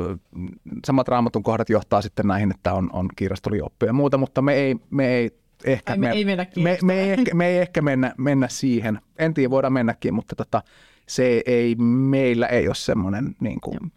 samat 0.86 1.08
raamatun 1.08 1.42
kohdat 1.42 1.70
johtaa 1.70 2.02
sitten 2.02 2.26
näihin, 2.26 2.50
että 2.50 2.72
on, 2.72 2.90
on 2.92 3.08
kiirastulioppia 3.16 3.86
ja 3.86 3.92
muuta, 3.92 4.18
mutta 4.18 4.42
me 4.42 4.54
ei, 4.54 4.76
me 4.90 5.08
ei 5.08 5.30
ehkä, 5.64 5.92
Ai, 5.92 5.98
me, 5.98 6.08
me, 6.08 6.14
ei 6.14 6.24
mennä 6.24 6.46
me, 6.56 6.78
me, 6.82 6.94
ei 7.00 7.10
ehkä, 7.10 7.34
me 7.34 7.46
ei 7.46 7.58
ehkä 7.58 7.82
mennä, 7.82 8.14
mennä 8.18 8.48
siihen. 8.48 9.00
En 9.18 9.34
tiedä, 9.34 9.50
voidaan 9.50 9.72
mennäkin, 9.72 10.14
mutta 10.14 10.36
tota, 10.36 10.62
se 11.06 11.42
ei, 11.46 11.74
meillä 11.84 12.46
ei 12.46 12.68
ole 12.68 12.74
semmoinen 12.74 13.36
niin 13.40 13.60
kuin, 13.60 13.92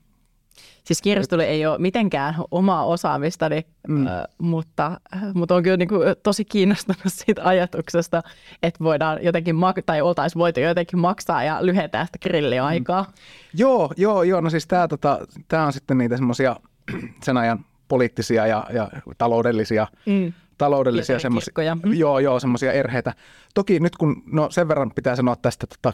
Siis 0.83 1.01
kirjastelu 1.01 1.41
ei 1.41 1.65
ole 1.65 1.77
mitenkään 1.77 2.35
omaa 2.51 2.85
osaamistani, 2.85 3.65
mm. 3.87 4.07
äh, 4.07 4.23
mutta, 4.37 5.01
mutta 5.33 5.55
on 5.55 5.63
kyllä 5.63 5.77
niin 5.77 5.89
kuin 5.89 6.01
tosi 6.23 6.45
kiinnostunut 6.45 7.01
siitä 7.07 7.41
ajatuksesta, 7.43 8.21
että 8.63 8.83
voidaan 8.83 9.23
jotenkin, 9.23 9.55
mak- 9.55 9.83
tai 9.85 10.01
oltaisiin 10.01 10.39
voitu 10.39 10.59
jotenkin 10.59 10.99
maksaa 10.99 11.43
ja 11.43 11.65
lyhentää 11.65 12.05
sitä 12.05 12.19
grilliaikaa. 12.21 13.03
Mm. 13.03 13.13
Joo, 13.53 13.93
joo, 13.97 14.23
joo, 14.23 14.41
no 14.41 14.49
siis 14.49 14.67
tämä 14.67 14.87
tota, 14.87 15.19
tää 15.47 15.65
on 15.65 15.73
sitten 15.73 15.97
niitä 15.97 16.17
semmoisia 16.17 16.55
sen 17.25 17.37
ajan 17.37 17.65
poliittisia 17.87 18.47
ja, 18.47 18.65
ja 18.73 18.89
taloudellisia, 19.17 19.87
mm. 20.05 20.33
taloudellisia 20.57 21.19
semmoisia, 21.19 21.75
mm. 21.75 21.93
joo, 21.93 22.19
joo, 22.19 22.39
semmoisia 22.39 22.71
erheitä. 22.71 23.13
Toki 23.53 23.79
nyt 23.79 23.97
kun, 23.97 24.23
no 24.31 24.49
sen 24.51 24.67
verran 24.67 24.91
pitää 24.95 25.15
sanoa 25.15 25.35
tästä 25.35 25.67
tota, 25.67 25.93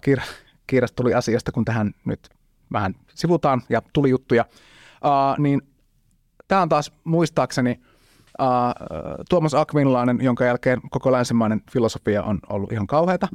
kiir- 0.71 0.87
tuli 0.95 1.13
asiasta, 1.13 1.51
kun 1.51 1.65
tähän 1.65 1.91
nyt 2.05 2.29
vähän 2.71 2.95
sivutaan 3.13 3.61
ja 3.69 3.81
tuli 3.93 4.09
juttuja, 4.09 4.45
uh, 5.05 5.37
niin 5.37 5.61
tämä 6.47 6.61
on 6.61 6.69
taas 6.69 6.91
muistaakseni 7.03 7.79
uh, 8.41 8.47
Tuomas 9.29 9.53
Akvinlainen, 9.53 10.17
jonka 10.21 10.45
jälkeen 10.45 10.81
koko 10.89 11.11
länsimainen 11.11 11.61
filosofia 11.71 12.23
on 12.23 12.39
ollut 12.49 12.71
ihan 12.71 12.87
kauheata, 12.87 13.27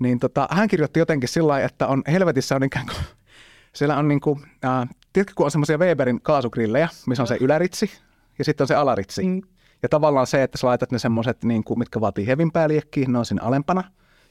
niin 0.00 0.18
tota, 0.18 0.48
hän 0.50 0.68
kirjoitti 0.68 0.98
jotenkin 0.98 1.28
sillä 1.28 1.60
että 1.60 1.86
on 1.86 2.02
helvetissä 2.06 2.56
on 2.56 2.64
ikään 2.64 2.86
kuin, 2.86 2.96
siellä 3.72 3.96
on 3.96 4.08
niin 4.08 4.20
kuin, 4.20 4.38
uh, 4.38 4.96
tiedätkö, 5.12 5.32
kun 5.36 5.44
on 5.44 5.50
semmoisia 5.50 5.78
Weberin 5.78 6.20
kaasugrillejä, 6.22 6.88
missä 7.06 7.22
on 7.22 7.26
se 7.26 7.38
yläritsi 7.40 7.90
ja 8.38 8.44
sitten 8.44 8.64
on 8.64 8.68
se 8.68 8.74
alaritsi. 8.74 9.22
Mm. 9.22 9.42
Ja 9.82 9.88
tavallaan 9.88 10.26
se, 10.26 10.42
että 10.42 10.58
sä 10.58 10.66
laitat 10.66 10.92
ne 10.92 10.98
semmoiset, 10.98 11.44
niin 11.44 11.64
kuin, 11.64 11.78
mitkä 11.78 12.00
vaatii 12.00 12.26
hevimpää 12.26 12.68
liekkiä, 12.68 13.06
ne 13.08 13.18
on 13.18 13.24
siinä 13.24 13.42
alempana. 13.42 13.84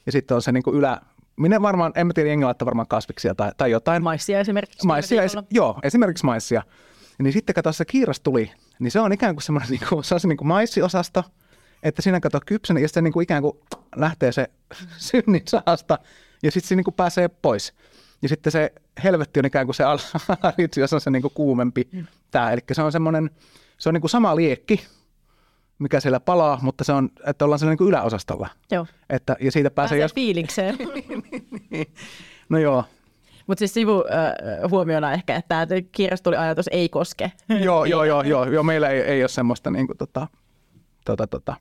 Ja 0.06 0.12
sitten 0.12 0.34
on 0.34 0.42
se 0.42 0.52
niin 0.52 0.62
kuin 0.62 0.76
ylä, 0.76 1.00
minä 1.40 1.62
varmaan, 1.62 1.92
en 1.94 2.06
mä 2.06 2.12
tiedä, 2.12 2.28
jengi 2.28 2.44
laittaa 2.44 2.66
varmaan 2.66 2.88
kasviksia 2.88 3.34
tai, 3.34 3.52
tai 3.56 3.70
jotain. 3.70 4.02
Maissia 4.02 4.40
esimerkiksi. 4.40 4.86
Maissia, 4.86 5.22
es, 5.22 5.36
joo, 5.50 5.78
esimerkiksi 5.82 6.24
maissia. 6.24 6.62
Niin 7.18 7.32
sitten 7.32 7.54
kato, 7.54 7.72
se 7.72 7.84
kiiras 7.84 8.20
tuli, 8.20 8.52
niin 8.78 8.90
se 8.90 9.00
on 9.00 9.12
ikään 9.12 9.34
kuin 9.34 9.42
semmoinen 9.42 9.70
niin 9.80 9.88
kuin, 9.88 10.04
se 10.04 10.14
on 10.14 10.20
se 10.20 10.28
niin 10.28 10.36
kuin 10.36 10.48
maissiosasto, 10.48 11.24
että 11.82 12.02
siinä 12.02 12.20
kato 12.20 12.40
kypsän 12.46 12.78
ja 12.78 12.88
sitten 12.88 13.04
niin 13.04 13.12
kuin 13.12 13.22
ikään 13.22 13.42
kuin 13.42 13.58
lähtee 13.96 14.32
se 14.32 14.50
synnin 15.10 15.42
saasta 15.48 15.98
ja 16.42 16.50
sitten 16.50 16.68
se 16.68 16.76
niin 16.76 16.84
kuin 16.84 16.94
pääsee 16.94 17.28
pois. 17.28 17.74
Ja 18.22 18.28
sitten 18.28 18.52
se 18.52 18.72
helvetti 19.04 19.40
on 19.40 19.46
ikään 19.46 19.66
kuin 19.66 19.74
se 19.74 19.84
alaritsi, 20.42 20.80
jos 20.80 20.92
on 20.92 21.00
se 21.00 21.10
niin 21.10 21.22
kuin 21.22 21.34
kuumempi 21.34 21.88
mm. 21.92 22.06
tämä. 22.30 22.52
Eli 22.52 22.60
se 22.72 22.82
on 22.82 22.92
semmoinen, 22.92 23.30
se 23.78 23.88
on 23.88 23.94
niin 23.94 24.00
kuin 24.00 24.10
sama 24.10 24.36
liekki, 24.36 24.86
mikä 25.80 26.00
siellä 26.00 26.20
palaa, 26.20 26.58
mutta 26.62 26.84
se 26.84 26.92
on, 26.92 27.10
että 27.26 27.44
ollaan 27.44 27.58
siellä 27.58 27.70
niin 27.70 27.78
kuin 27.78 27.88
yläosastolla. 27.88 28.48
Joo. 28.70 28.86
Että, 29.10 29.36
ja 29.40 29.52
siitä 29.52 29.70
pääsee... 29.70 29.98
Pääsee 29.98 30.04
jos... 30.04 30.14
fiilikseen. 30.14 30.78
no 32.48 32.58
joo. 32.58 32.84
Mutta 33.46 33.58
siis 33.58 33.74
sivu 33.74 34.04
äh, 34.12 34.70
huomiona 34.70 35.12
ehkä, 35.12 35.36
että 35.36 35.66
tämä 35.66 35.80
kirjastuliajatus 35.92 36.68
ei 36.70 36.88
koske. 36.88 37.32
joo, 37.64 37.84
joo, 37.84 38.04
joo, 38.04 38.22
joo, 38.22 38.44
joo, 38.54 38.62
meillä 38.62 38.88
ei, 38.88 39.00
ei 39.00 39.22
ole 39.22 39.28
semmoista 39.28 39.70
niin 39.70 39.86
kuin, 39.86 39.96
tota, 39.96 40.26
tota, 41.04 41.26
tota, 41.26 41.56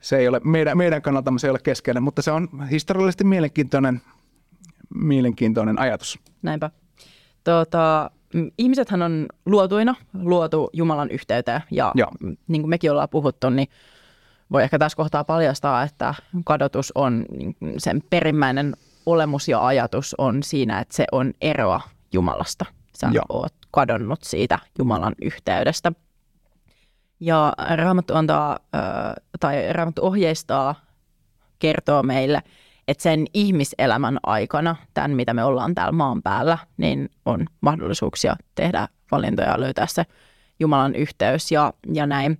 se 0.00 0.16
ei 0.16 0.28
ole, 0.28 0.40
meidän, 0.44 0.78
meidän 0.78 1.02
kannalta 1.02 1.32
se 1.38 1.46
ei 1.46 1.50
ole 1.50 1.58
keskeinen, 1.58 2.02
mutta 2.02 2.22
se 2.22 2.30
on 2.30 2.48
historiallisesti 2.70 3.24
mielenkiintoinen, 3.24 4.00
mielenkiintoinen 4.94 5.78
ajatus. 5.78 6.18
Näinpä. 6.42 6.70
Tota, 7.44 8.10
ihmisethän 8.58 9.02
on 9.02 9.26
luotuina, 9.46 9.94
luotu 10.22 10.70
Jumalan 10.72 11.10
yhteyteen 11.10 11.62
ja 11.70 11.92
Joo. 11.94 12.10
niin 12.48 12.62
kuin 12.62 12.70
mekin 12.70 12.90
ollaan 12.90 13.08
puhuttu, 13.08 13.50
niin 13.50 13.68
voi 14.52 14.62
ehkä 14.62 14.78
tässä 14.78 14.96
kohtaa 14.96 15.24
paljastaa, 15.24 15.82
että 15.82 16.14
kadotus 16.44 16.92
on 16.94 17.24
niin 17.30 17.56
sen 17.78 18.02
perimmäinen 18.10 18.76
olemus 19.06 19.48
ja 19.48 19.66
ajatus 19.66 20.14
on 20.18 20.42
siinä, 20.42 20.80
että 20.80 20.96
se 20.96 21.04
on 21.12 21.32
eroa 21.40 21.80
Jumalasta. 22.12 22.64
Sä 23.00 23.10
Joo. 23.12 23.24
oot 23.28 23.54
kadonnut 23.70 24.22
siitä 24.22 24.58
Jumalan 24.78 25.14
yhteydestä. 25.22 25.92
Ja 27.20 27.52
Raamattu 27.74 28.14
antaa, 28.14 28.58
tai 29.40 29.72
Raamattu 29.72 30.04
ohjeistaa, 30.04 30.74
kertoo 31.58 32.02
meille– 32.02 32.42
että 32.88 33.02
sen 33.02 33.26
ihmiselämän 33.34 34.18
aikana, 34.22 34.76
tämän 34.94 35.10
mitä 35.10 35.34
me 35.34 35.44
ollaan 35.44 35.74
täällä 35.74 35.92
maan 35.92 36.22
päällä, 36.22 36.58
niin 36.76 37.10
on 37.24 37.46
mahdollisuuksia 37.60 38.36
tehdä 38.54 38.88
valintoja 39.10 39.60
löytää 39.60 39.86
se 39.86 40.04
Jumalan 40.60 40.94
yhteys 40.94 41.52
ja, 41.52 41.72
ja 41.92 42.06
näin. 42.06 42.38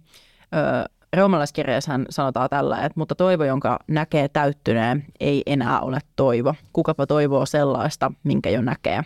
Roomalaiskirjeessä 1.17 2.01
sanotaan 2.11 2.51
tällä, 2.51 2.77
että 2.77 2.93
mutta 2.97 3.15
toivo, 3.15 3.45
jonka 3.45 3.79
näkee 3.87 4.29
täyttyneen, 4.29 5.05
ei 5.21 5.43
enää 5.47 5.81
ole 5.81 5.99
toivo. 6.17 6.55
Kukapa 6.73 7.07
toivoo 7.07 7.47
sellaista, 7.47 8.13
minkä 8.25 8.51
jo 8.51 8.63
näkee. 8.63 9.03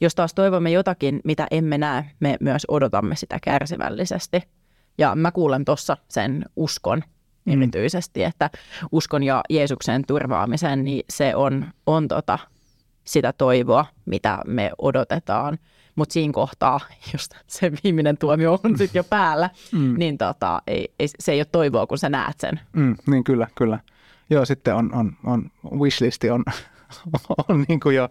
Jos 0.00 0.14
taas 0.14 0.34
toivomme 0.34 0.70
jotakin, 0.70 1.20
mitä 1.24 1.46
emme 1.50 1.78
näe, 1.78 2.10
me 2.20 2.36
myös 2.40 2.62
odotamme 2.68 3.16
sitä 3.16 3.38
kärsivällisesti. 3.42 4.42
Ja 4.98 5.14
mä 5.14 5.32
kuulen 5.32 5.64
tuossa 5.64 5.96
sen 6.08 6.44
uskon 6.56 7.02
mm. 7.44 7.52
erityisesti, 7.52 8.24
että 8.24 8.50
uskon 8.92 9.22
ja 9.22 9.42
Jeesuksen 9.50 10.04
turvaamisen, 10.06 10.84
niin 10.84 11.04
se 11.10 11.34
on, 11.36 11.66
on 11.86 12.08
tota, 12.08 12.38
sitä 13.04 13.32
toivoa, 13.32 13.86
mitä 14.06 14.38
me 14.46 14.70
odotetaan. 14.78 15.58
Mutta 15.96 16.12
siinä 16.12 16.32
kohtaa, 16.32 16.80
jos 17.12 17.28
se 17.46 17.72
viimeinen 17.84 18.18
tuomio 18.18 18.60
on 18.64 18.78
sitten 18.78 18.98
jo 18.98 19.04
päällä, 19.04 19.50
mm. 19.72 19.94
niin 19.98 20.18
tota, 20.18 20.62
ei, 20.66 20.94
ei, 20.98 21.08
se 21.18 21.32
ei 21.32 21.40
ole 21.40 21.46
toivoa, 21.52 21.86
kun 21.86 21.98
sä 21.98 22.08
näet 22.08 22.40
sen. 22.40 22.60
Mm, 22.72 22.96
niin 23.06 23.24
kyllä, 23.24 23.46
kyllä. 23.54 23.78
Joo, 24.30 24.44
sitten 24.44 24.74
on, 24.74 24.90
on, 24.94 25.12
on 25.24 25.50
wishlisti 25.80 26.30
on, 26.30 26.44
on 27.48 27.64
niin 27.68 27.80
kuin 27.80 27.96
jo 27.96 28.08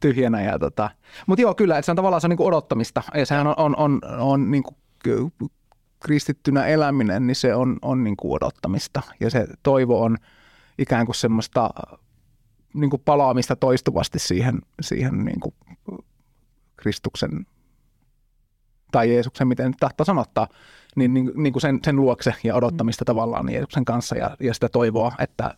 tyhjänä. 0.00 0.42
Ja 0.42 0.58
tota. 0.58 0.90
Mutta 1.26 1.42
joo, 1.42 1.54
kyllä, 1.54 1.78
että 1.78 1.86
se 1.86 1.92
on 1.92 1.96
tavallaan 1.96 2.20
se 2.20 2.26
on 2.26 2.28
niin 2.28 2.36
kuin 2.36 2.46
odottamista. 2.46 3.02
Ja 3.14 3.26
sehän 3.26 3.46
on, 3.46 3.54
on, 3.56 3.76
on, 3.76 4.00
on 4.18 4.50
niin 4.50 4.62
kuin 4.62 4.76
kristittynä 6.02 6.66
eläminen, 6.66 7.26
niin 7.26 7.36
se 7.36 7.54
on, 7.54 7.78
on 7.82 8.04
niin 8.04 8.16
kuin 8.16 8.32
odottamista. 8.32 9.02
Ja 9.20 9.30
se 9.30 9.46
toivo 9.62 10.02
on 10.02 10.16
ikään 10.78 11.06
kuin 11.06 11.16
semmoista 11.16 11.70
niin 12.74 12.90
kuin 12.90 13.02
palaamista 13.04 13.56
toistuvasti 13.56 14.18
siihen, 14.18 14.58
siihen 14.80 15.24
niin 15.24 15.40
kuin 15.40 15.54
Kristuksen 16.76 17.46
tai 18.92 19.12
Jeesuksen, 19.12 19.48
miten 19.48 19.74
tahtoo 19.80 20.04
sanottaa, 20.04 20.48
niin, 20.96 21.14
niin, 21.14 21.30
niin 21.34 21.52
kuin 21.52 21.60
sen, 21.60 21.80
sen 21.84 21.96
luokse 21.96 22.34
ja 22.44 22.54
odottamista 22.54 23.04
mm. 23.04 23.06
tavallaan 23.06 23.52
Jeesuksen 23.52 23.84
kanssa 23.84 24.16
ja, 24.16 24.36
ja 24.40 24.54
sitä 24.54 24.68
toivoa, 24.68 25.12
että 25.18 25.54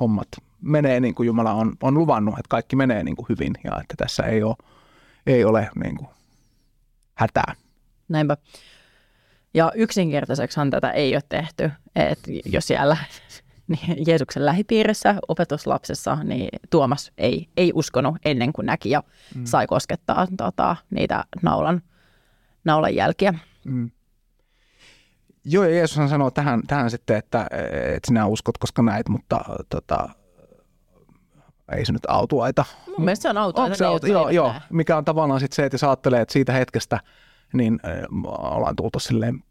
hommat 0.00 0.28
menee 0.60 1.00
niin 1.00 1.14
kuin 1.14 1.26
Jumala 1.26 1.52
on, 1.52 1.76
on 1.82 1.94
luvannut, 1.94 2.34
että 2.34 2.48
kaikki 2.48 2.76
menee 2.76 3.04
niin 3.04 3.16
kuin 3.16 3.26
hyvin 3.28 3.52
ja 3.64 3.70
että 3.80 3.94
tässä 3.96 4.22
ei 4.22 4.42
ole, 4.42 4.56
ei 5.26 5.44
ole 5.44 5.70
niin 5.84 5.96
kuin 5.96 6.08
hätää. 7.14 7.54
Näinpä. 8.08 8.36
Ja 9.54 9.72
yksinkertaiseksihan 9.74 10.70
tätä 10.70 10.90
ei 10.90 11.14
ole 11.14 11.22
tehty, 11.28 11.70
että 11.96 12.30
jos 12.44 12.66
siellä 12.66 12.96
niin 13.68 14.06
Jeesuksen 14.06 14.46
lähipiirissä, 14.46 15.14
opetuslapsessa, 15.28 16.18
niin 16.24 16.48
Tuomas 16.70 17.12
ei, 17.18 17.48
ei 17.56 17.72
uskonut 17.74 18.16
ennen 18.24 18.52
kuin 18.52 18.66
näki 18.66 18.90
ja 18.90 19.02
mm. 19.34 19.44
sai 19.44 19.66
koskettaa 19.66 20.26
tota, 20.36 20.76
niitä 20.90 21.24
naulan, 21.42 21.82
naulan 22.64 22.94
jälkiä. 22.94 23.34
Mm. 23.64 23.90
Joo, 25.44 25.64
ja 25.64 25.74
Jeesus 25.74 26.10
sanoo 26.10 26.30
tähän, 26.30 26.62
tähän 26.66 26.90
sitten, 26.90 27.16
että, 27.16 27.46
että 27.94 28.06
sinä 28.06 28.26
uskot, 28.26 28.58
koska 28.58 28.82
näet, 28.82 29.08
mutta 29.08 29.40
tota, 29.68 30.08
ei 31.72 31.84
se 31.84 31.92
nyt 31.92 32.06
autuaita. 32.08 32.64
Mun 32.86 33.04
mielestä 33.04 33.22
se 33.22 33.28
on 33.28 33.38
autuaita. 33.38 33.76
se 33.76 33.84
auto, 33.84 34.06
joo, 34.06 34.28
joo, 34.28 34.54
mikä 34.70 34.96
on 34.96 35.04
tavallaan 35.04 35.40
sitten 35.40 35.56
se, 35.56 35.64
että 35.64 35.74
jos 35.74 35.84
ajattelee, 35.84 36.20
että 36.20 36.32
siitä 36.32 36.52
hetkestä– 36.52 37.00
niin 37.52 37.80
ollaan 38.26 38.76
tultu 38.76 38.98
silleen 38.98 39.44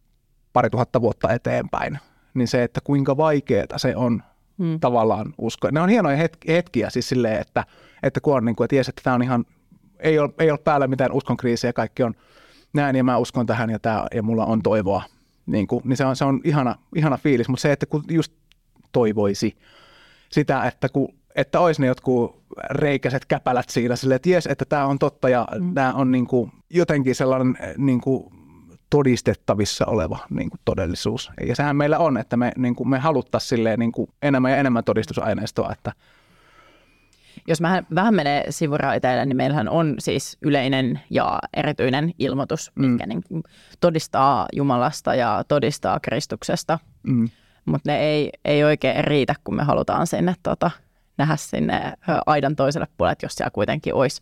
pari 0.54 0.70
tuhatta 0.70 1.01
vuotta 1.01 1.34
eteenpäin, 1.34 2.00
niin 2.34 2.48
se, 2.48 2.63
että 2.63 2.82
kuinka 2.84 3.18
vaikeaa 3.18 3.77
se 3.77 3.96
on 3.96 4.24
hmm. 4.58 4.80
tavallaan 4.80 5.34
uskoa. 5.38 5.72
Ne 5.72 5.82
on 5.82 5.89
hienoja 5.89 6.30
hetkiä 6.48 6.89
siis 6.89 7.10
silleen, 7.10 7.42
että, 7.42 7.66
että 8.04 8.20
kun 8.22 8.38
on 8.38 8.46
niin 8.46 8.56
kuin, 8.56 8.66
että 8.66 8.75
jes, 8.75 8.89
että 8.89 9.01
tämä 9.04 9.16
on 9.16 9.24
ihan, 9.24 9.46
ei 10.00 10.20
ole, 10.20 10.30
ei 10.39 10.51
ole 10.51 10.60
päällä 10.60 10.88
mitään 10.88 11.12
uskonkriisiä, 11.12 11.74
kaikki 11.74 12.04
on 12.04 12.13
näin 12.74 12.96
ja 12.96 13.04
mä 13.04 13.18
uskon 13.18 13.46
tähän 13.46 13.70
ja, 13.70 13.80
tämä, 13.80 14.06
ja 14.13 14.24
mulla 14.24 14.46
on 14.46 14.62
toivoa, 14.62 15.04
niin, 15.46 15.68
kuin, 15.68 15.82
niin 15.86 15.98
se 15.98 16.06
on, 16.06 16.16
se 16.16 16.25
on 16.25 16.42
ihana, 16.44 16.75
ihana 16.96 17.18
fiilis, 17.18 17.50
mutta 17.50 17.62
se, 17.62 17.72
että 17.72 17.86
kun 17.86 18.04
just 18.10 18.34
toivoisi 18.92 19.58
sitä, 20.30 20.63
että 20.63 20.89
kun 20.89 21.13
että 21.38 21.60
olisi 21.60 21.82
ne 21.82 21.88
jotkut 21.88 22.44
reikäiset 22.70 23.25
käpälät 23.25 23.70
siinä, 23.70 23.96
sille, 23.96 24.15
että 24.15 24.29
jes, 24.29 24.48
että 24.48 24.65
tämä 24.65 24.86
on 24.86 25.00
totta 25.00 25.29
ja 25.29 25.48
mm. 25.60 25.74
tämä 25.74 25.94
on 25.94 26.12
niin 26.12 26.27
kuin 26.27 26.51
jotenkin 26.70 27.15
sellainen 27.15 27.58
niin 27.77 28.01
kuin 28.01 28.34
todistettavissa 28.89 29.86
oleva 29.86 30.20
niin 30.29 30.50
kuin 30.50 30.60
todellisuus. 30.65 31.32
Ja 31.48 31.56
sehän 31.56 31.75
meillä 31.75 32.00
on, 32.00 32.17
että 32.17 32.38
me, 32.38 32.51
niin 32.58 32.75
kuin, 32.75 32.89
me 32.89 33.00
haluttaisiin 33.00 33.50
silleen, 33.50 33.79
niin 33.79 33.91
kuin 33.91 34.10
enemmän 34.22 34.51
ja 34.51 34.58
enemmän 34.58 34.84
todistusaineistoa. 34.84 35.72
Että... 35.72 35.91
Jos 37.48 37.62
vähän, 37.62 37.88
vähän 37.96 38.15
menee 38.15 38.46
sivuraiteille, 38.50 39.25
niin 39.25 39.38
meillähän 39.38 39.70
on 39.70 39.96
siis 40.00 40.38
yleinen 40.41 41.00
ja 41.10 41.39
erityinen 41.53 42.12
ilmoitus, 42.20 42.72
mm. 42.75 42.86
mikä 42.86 43.06
niin 43.06 43.24
todistaa 43.79 44.46
Jumalasta 44.53 45.15
ja 45.15 45.44
todistaa 45.48 46.00
Kristuksesta. 46.00 46.79
Mm. 47.03 47.29
Mutta 47.65 47.91
ne 47.91 48.00
ei, 48.00 48.29
ei 48.46 48.63
oikein 48.63 49.03
riitä, 49.03 49.36
kun 49.44 49.56
me 49.56 49.63
halutaan 49.63 50.08
sinne 50.08 50.36
tota, 50.44 50.72
nähdä 51.17 51.36
sinne 51.36 51.93
aidan 52.25 52.55
toiselle 52.55 52.88
puolelle, 52.97 53.12
että 53.12 53.25
jos 53.25 53.36
siellä 53.36 53.51
kuitenkin 53.51 53.93
olisi 53.93 54.21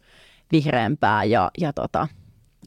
vihreämpää 0.51 1.23
ja, 1.23 1.51
ja 1.57 1.73
tota, 1.73 2.07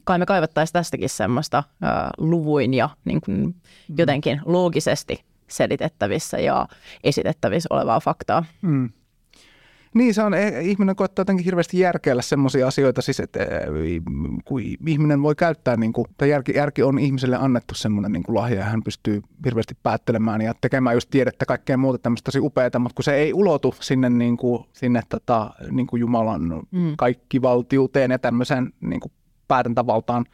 kai 0.03 0.19
me 0.19 0.25
kaivattaisiin 0.25 0.73
tästäkin 0.73 1.09
semmoista 1.09 1.63
ö, 1.83 1.87
luvuin 2.17 2.73
ja 2.73 2.89
niin 3.05 3.21
kuin 3.21 3.37
mm. 3.37 3.53
jotenkin 3.97 4.41
loogisesti 4.45 5.23
selitettävissä 5.47 6.39
ja 6.39 6.67
esitettävissä 7.03 7.67
olevaa 7.69 7.99
faktaa. 7.99 8.45
Mm. 8.61 8.89
Niin, 9.93 10.13
se 10.13 10.23
on, 10.23 10.33
eh, 10.33 10.67
ihminen 10.67 10.95
koettaa 10.95 11.21
jotenkin 11.21 11.45
hirveästi 11.45 11.79
järkeillä 11.79 12.21
semmoisia 12.21 12.67
asioita, 12.67 13.01
siis 13.01 13.19
että 13.19 13.43
eh, 13.43 13.49
kun 14.45 14.61
ihminen 14.87 15.21
voi 15.21 15.35
käyttää, 15.35 15.75
niin 15.75 15.93
kuin, 15.93 16.05
tai 16.17 16.29
järki, 16.29 16.53
järki 16.55 16.83
on 16.83 16.99
ihmiselle 16.99 17.35
annettu 17.35 17.75
semmoinen 17.75 18.11
niin 18.11 18.23
kuin 18.23 18.35
lahja, 18.35 18.59
ja 18.59 18.65
hän 18.65 18.83
pystyy 18.83 19.21
hirveästi 19.45 19.77
päättelemään 19.83 20.41
ja 20.41 20.53
tekemään 20.61 20.95
just 20.95 21.09
tiedettä, 21.09 21.45
kaikkea 21.45 21.77
muuta 21.77 21.97
tämmöistä 21.97 22.25
tosi 22.25 22.39
upeaa, 22.39 22.79
mutta 22.79 22.95
kun 22.95 23.03
se 23.03 23.15
ei 23.15 23.33
ulotu 23.33 23.75
sinne, 23.79 24.09
niin 24.09 24.37
kuin, 24.37 24.63
sinne 24.73 25.01
tota, 25.09 25.49
niin 25.71 25.87
kuin 25.87 25.99
Jumalan 25.99 26.41
mm. 26.71 26.93
kaikkivaltiuteen 26.97 28.11
ja 28.11 28.19
tämmöiseen 28.19 28.73
niin 28.81 28.99
kuin 28.99 29.11
päätäntävaltaan, 29.47 30.25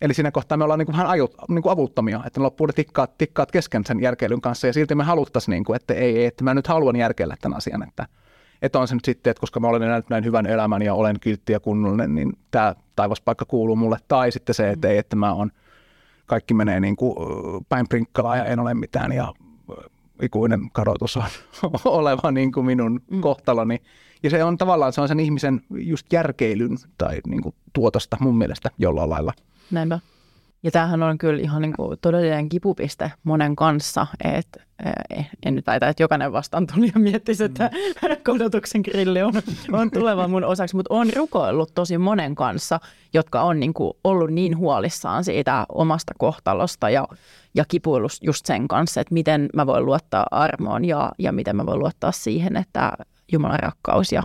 Eli 0.00 0.14
siinä 0.14 0.30
kohtaa 0.30 0.58
me 0.58 0.64
ollaan 0.64 0.78
niin 0.78 0.86
kuin 0.86 0.92
vähän 0.92 1.06
ajut, 1.06 1.34
niin 1.48 1.62
kuin 1.62 1.72
avuttomia, 1.72 2.20
että 2.26 2.40
ne 2.40 2.42
loppuu 2.42 2.66
ne 2.66 2.72
tikkaat, 2.72 3.18
tikkaat 3.18 3.52
kesken 3.52 3.84
sen 3.86 4.00
järkeilyn 4.00 4.40
kanssa 4.40 4.66
ja 4.66 4.72
silti 4.72 4.94
me 4.94 5.04
haluttaisiin, 5.04 5.52
niin 5.52 5.64
kuin, 5.64 5.76
että 5.76 5.94
ei, 5.94 6.24
että 6.24 6.44
mä 6.44 6.54
nyt 6.54 6.66
haluan 6.66 6.96
järkeillä 6.96 7.36
tämän 7.40 7.56
asian, 7.56 7.82
että, 7.88 8.06
että 8.64 8.78
on 8.78 8.88
se 8.88 8.94
nyt 8.94 9.04
sitten, 9.04 9.30
että 9.30 9.40
koska 9.40 9.60
mä 9.60 9.68
olen 9.68 9.82
elänyt 9.82 10.08
näin 10.08 10.24
hyvän 10.24 10.46
elämän 10.46 10.82
ja 10.82 10.94
olen 10.94 11.20
kiltti 11.20 11.52
ja 11.52 11.60
kunnollinen, 11.60 12.14
niin 12.14 12.32
tämä 12.50 12.74
taivaspaikka 12.96 13.44
kuuluu 13.44 13.76
mulle. 13.76 13.98
Tai 14.08 14.32
sitten 14.32 14.54
se, 14.54 14.70
että 14.70 14.88
ei, 14.88 14.98
että 14.98 15.16
mä 15.16 15.32
on, 15.32 15.50
kaikki 16.26 16.54
menee 16.54 16.80
niin 16.80 16.96
kuin 16.96 17.16
päin 17.68 17.88
prinkkalaa 17.88 18.36
ja 18.36 18.44
en 18.44 18.60
ole 18.60 18.74
mitään 18.74 19.12
ja 19.12 19.32
ikuinen 20.22 20.70
kadotus 20.72 21.16
on 21.16 21.24
oleva 21.84 22.30
niin 22.30 22.52
kuin 22.52 22.66
minun 22.66 23.00
mm. 23.10 23.20
kohtaloni. 23.20 23.82
Ja 24.22 24.30
se 24.30 24.44
on 24.44 24.58
tavallaan 24.58 24.92
se 24.92 25.00
on 25.00 25.08
sen 25.08 25.20
ihmisen 25.20 25.60
just 25.70 26.12
järkeilyn 26.12 26.76
tai 26.98 27.18
niin 27.26 27.42
kuin 27.42 27.54
tuotosta 27.72 28.16
mun 28.20 28.38
mielestä 28.38 28.70
jollain 28.78 29.10
lailla. 29.10 29.32
Näinpä. 29.70 30.00
Ja 30.64 30.70
tämähän 30.70 31.02
on 31.02 31.18
kyllä 31.18 31.42
ihan 31.42 31.62
niin 31.62 31.72
kuin 31.76 31.98
todellinen 32.00 32.48
kipupiste 32.48 33.12
monen 33.24 33.56
kanssa, 33.56 34.06
että 34.24 34.60
eh, 34.84 35.30
en 35.46 35.54
nyt 35.54 35.66
väitä, 35.66 35.88
että 35.88 36.02
jokainen 36.02 36.32
vastaan 36.32 36.66
tuli 36.66 36.90
ja 36.94 37.00
miettisi, 37.00 37.44
että 37.44 37.70
mm. 37.72 38.16
kodotuksen 38.32 38.80
grilli 38.80 39.22
on, 39.22 39.32
on 39.72 39.90
tuleva 39.90 40.28
mun 40.28 40.44
osaksi, 40.44 40.76
mutta 40.76 40.94
on 40.94 41.06
rukoillut 41.16 41.74
tosi 41.74 41.98
monen 41.98 42.34
kanssa, 42.34 42.80
jotka 43.14 43.42
on 43.42 43.60
niin 43.60 43.74
kuin 43.74 43.92
ollut 44.04 44.30
niin 44.30 44.58
huolissaan 44.58 45.24
siitä 45.24 45.66
omasta 45.68 46.12
kohtalosta 46.18 46.90
ja, 46.90 47.08
ja 47.54 47.64
kipuillut 47.68 48.12
just 48.22 48.46
sen 48.46 48.68
kanssa, 48.68 49.00
että 49.00 49.14
miten 49.14 49.48
mä 49.54 49.66
voin 49.66 49.86
luottaa 49.86 50.26
armoon 50.30 50.84
ja, 50.84 51.12
ja 51.18 51.32
miten 51.32 51.56
mä 51.56 51.66
voin 51.66 51.78
luottaa 51.78 52.12
siihen, 52.12 52.56
että 52.56 52.92
Jumalan 53.32 53.60
rakkaus 53.60 54.12
ja 54.12 54.22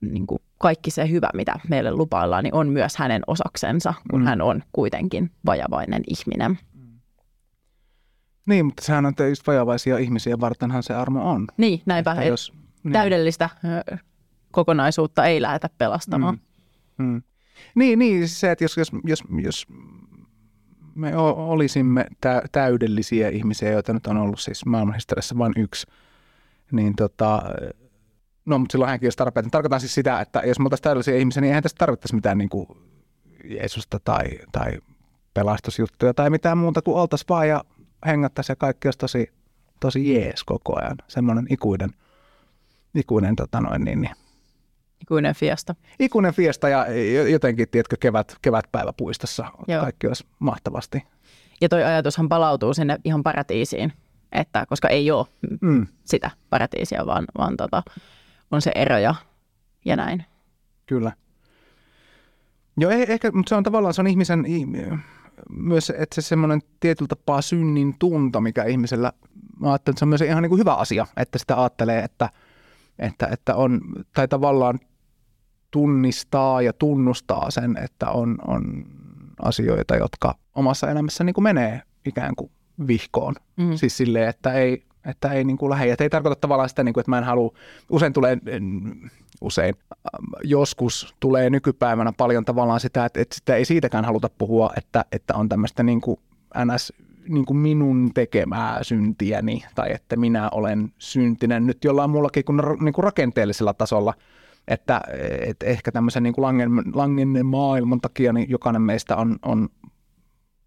niin 0.00 0.26
kuin 0.26 0.42
kaikki 0.58 0.90
se 0.90 1.10
hyvä, 1.10 1.30
mitä 1.34 1.60
meille 1.68 1.90
lupaillaan, 1.90 2.44
niin 2.44 2.54
on 2.54 2.68
myös 2.68 2.96
hänen 2.96 3.22
osaksensa, 3.26 3.94
kun 4.10 4.20
mm. 4.20 4.26
hän 4.26 4.42
on 4.42 4.62
kuitenkin 4.72 5.30
vajavainen 5.46 6.02
ihminen. 6.06 6.58
Niin, 8.46 8.66
mutta 8.66 8.84
sehän 8.84 9.06
on 9.06 9.14
just 9.28 9.46
vajavaisia 9.46 9.98
ihmisiä 9.98 10.40
vartenhan 10.40 10.82
se 10.82 10.94
armo 10.94 11.30
on. 11.30 11.46
Niin, 11.56 11.82
näinpä. 11.86 12.12
Että 12.12 12.24
jos, 12.24 12.52
niin. 12.84 12.92
Täydellistä 12.92 13.50
kokonaisuutta 14.50 15.24
ei 15.24 15.42
lähdetä 15.42 15.70
pelastamaan. 15.78 16.38
Mm. 16.98 17.04
Mm. 17.04 17.22
Niin, 17.74 17.98
niin, 17.98 18.28
se, 18.28 18.50
että 18.50 18.64
jos, 18.64 18.76
jos, 18.76 18.92
jos, 19.04 19.24
jos 19.42 19.66
me 20.94 21.16
olisimme 21.16 22.06
täydellisiä 22.52 23.28
ihmisiä, 23.28 23.70
joita 23.70 23.92
nyt 23.92 24.06
on 24.06 24.16
ollut 24.16 24.40
siis 24.40 24.66
maailmanhistoriassa 24.66 25.38
vain 25.38 25.52
yksi, 25.56 25.86
niin 26.72 26.96
tota, 26.96 27.42
No, 28.46 28.58
mutta 28.58 28.72
silloin 28.72 28.88
hänkin 28.88 29.06
olisi 29.06 29.18
tarpeen. 29.18 29.50
Tarkoitan 29.50 29.80
siis 29.80 29.94
sitä, 29.94 30.20
että 30.20 30.42
jos 30.46 30.58
me 30.58 30.64
oltaisiin 30.64 30.82
täydellisiä 30.82 31.16
ihmisiä, 31.16 31.40
niin 31.40 31.48
eihän 31.48 31.62
tässä 31.62 31.76
tarvittaisi 31.78 32.14
mitään 32.14 32.38
niin 32.38 32.48
kuin 32.48 32.66
Jeesusta 33.44 33.98
tai, 34.04 34.24
tai 34.52 34.72
pelastusjuttuja 35.34 36.14
tai 36.14 36.30
mitään 36.30 36.58
muuta 36.58 36.82
kuin 36.82 36.96
oltaisiin 36.96 37.26
vaan 37.28 37.48
ja 37.48 37.64
hengattaisiin 38.06 38.52
ja 38.52 38.56
kaikki 38.56 38.88
olisi 38.88 38.98
tosi, 38.98 39.32
tosi 39.80 40.14
jees 40.14 40.44
koko 40.44 40.80
ajan. 40.80 40.96
Semmoinen 41.08 41.46
ikuinen, 41.50 41.90
ikuinen 42.94 43.36
tota 43.36 43.60
noin, 43.60 43.84
niin, 43.84 44.00
niin. 44.00 44.14
Ikuinen 45.00 45.34
fiesta. 45.34 45.74
Ikuinen 45.98 46.34
fiesta 46.34 46.68
ja 46.68 46.86
jotenkin, 47.30 47.68
tiedätkö, 47.68 47.96
kevät, 48.00 48.36
kevätpäivä 48.42 48.92
puistossa. 48.96 49.46
Joo. 49.68 49.82
Kaikki 49.82 50.06
olisi 50.06 50.26
mahtavasti. 50.38 51.02
Ja 51.60 51.68
toi 51.68 51.84
ajatushan 51.84 52.28
palautuu 52.28 52.74
sinne 52.74 52.98
ihan 53.04 53.22
paratiisiin, 53.22 53.92
että, 54.32 54.66
koska 54.68 54.88
ei 54.88 55.10
ole 55.10 55.26
mm. 55.60 55.86
sitä 56.04 56.30
paratiisia, 56.50 57.06
vaan, 57.06 57.24
vaan 57.38 57.56
tota, 57.56 57.82
on 58.50 58.62
se 58.62 58.72
ero 58.74 58.98
ja, 58.98 59.14
ja 59.84 59.96
näin. 59.96 60.24
Kyllä. 60.86 61.12
Joo, 62.76 62.90
e- 62.90 63.06
ehkä, 63.08 63.30
mutta 63.32 63.48
se 63.48 63.54
on 63.54 63.62
tavallaan 63.62 63.94
se 63.94 64.00
on 64.00 64.06
ihmisen 64.06 64.44
myös, 65.50 65.90
että 65.90 66.14
se 66.14 66.22
semmoinen 66.22 66.60
tietyllä 66.80 67.08
tapaa 67.08 67.42
synnin 67.42 67.94
tunto, 67.98 68.40
mikä 68.40 68.64
ihmisellä, 68.64 69.12
mä 69.60 69.70
ajattelen, 69.70 69.92
että 69.92 69.98
se 69.98 70.04
on 70.04 70.08
myös 70.08 70.20
ihan 70.20 70.42
niin 70.42 70.50
kuin 70.50 70.60
hyvä 70.60 70.74
asia, 70.74 71.06
että 71.16 71.38
sitä 71.38 71.60
ajattelee, 71.60 72.04
että, 72.04 72.30
että, 72.98 73.28
että 73.32 73.54
on, 73.56 73.80
tai 74.14 74.28
tavallaan 74.28 74.80
tunnistaa 75.70 76.62
ja 76.62 76.72
tunnustaa 76.72 77.50
sen, 77.50 77.76
että 77.84 78.10
on, 78.10 78.38
on 78.46 78.86
asioita, 79.42 79.96
jotka 79.96 80.34
omassa 80.54 80.90
elämässä 80.90 81.24
niin 81.24 81.34
kuin 81.34 81.42
menee 81.42 81.82
ikään 82.04 82.36
kuin 82.36 82.50
vihkoon. 82.86 83.34
Mm. 83.56 83.76
Siis 83.76 83.96
silleen, 83.96 84.28
että 84.28 84.52
ei, 84.52 84.84
että 85.04 85.32
ei 85.32 85.44
niin 85.44 85.58
kuin 85.58 85.70
lähde. 85.70 85.92
Että 85.92 86.04
ei 86.04 86.10
tarkoita 86.10 86.40
tavallaan 86.40 86.68
sitä, 86.68 86.84
niin 86.84 86.92
kuin, 86.92 87.02
että 87.02 87.10
mä 87.10 87.18
en 87.18 87.24
halua, 87.24 87.52
usein 87.90 88.12
tulee, 88.12 88.38
usein, 89.40 89.74
joskus 90.44 91.14
tulee 91.20 91.50
nykypäivänä 91.50 92.12
paljon 92.16 92.44
tavallaan 92.44 92.80
sitä, 92.80 93.04
että, 93.04 93.20
että 93.20 93.36
sitä 93.36 93.56
ei 93.56 93.64
siitäkään 93.64 94.04
haluta 94.04 94.30
puhua, 94.38 94.70
että, 94.76 95.04
että 95.12 95.34
on 95.34 95.48
tämmöistä 95.48 95.82
niin 95.82 96.00
kuin 96.00 96.20
ns 96.64 96.92
niin 97.28 97.44
kuin 97.44 97.56
minun 97.56 98.10
tekemää 98.14 98.82
syntiäni 98.82 99.64
tai 99.74 99.92
että 99.92 100.16
minä 100.16 100.48
olen 100.50 100.92
syntinen 100.98 101.66
nyt 101.66 101.84
jollain 101.84 102.10
muullakin 102.10 102.44
kuin, 102.44 102.60
niin 102.80 102.92
kuin 102.92 103.04
rakenteellisella 103.04 103.74
tasolla. 103.74 104.14
Että, 104.68 105.00
että 105.46 105.66
ehkä 105.66 105.92
tämmöisen 105.92 106.22
niin 106.22 106.32
kuin 106.32 106.42
langen, 106.42 106.70
langen 106.94 107.46
maailman 107.46 108.00
takia 108.00 108.32
niin 108.32 108.50
jokainen 108.50 108.82
meistä 108.82 109.16
on, 109.16 109.36
on 109.42 109.68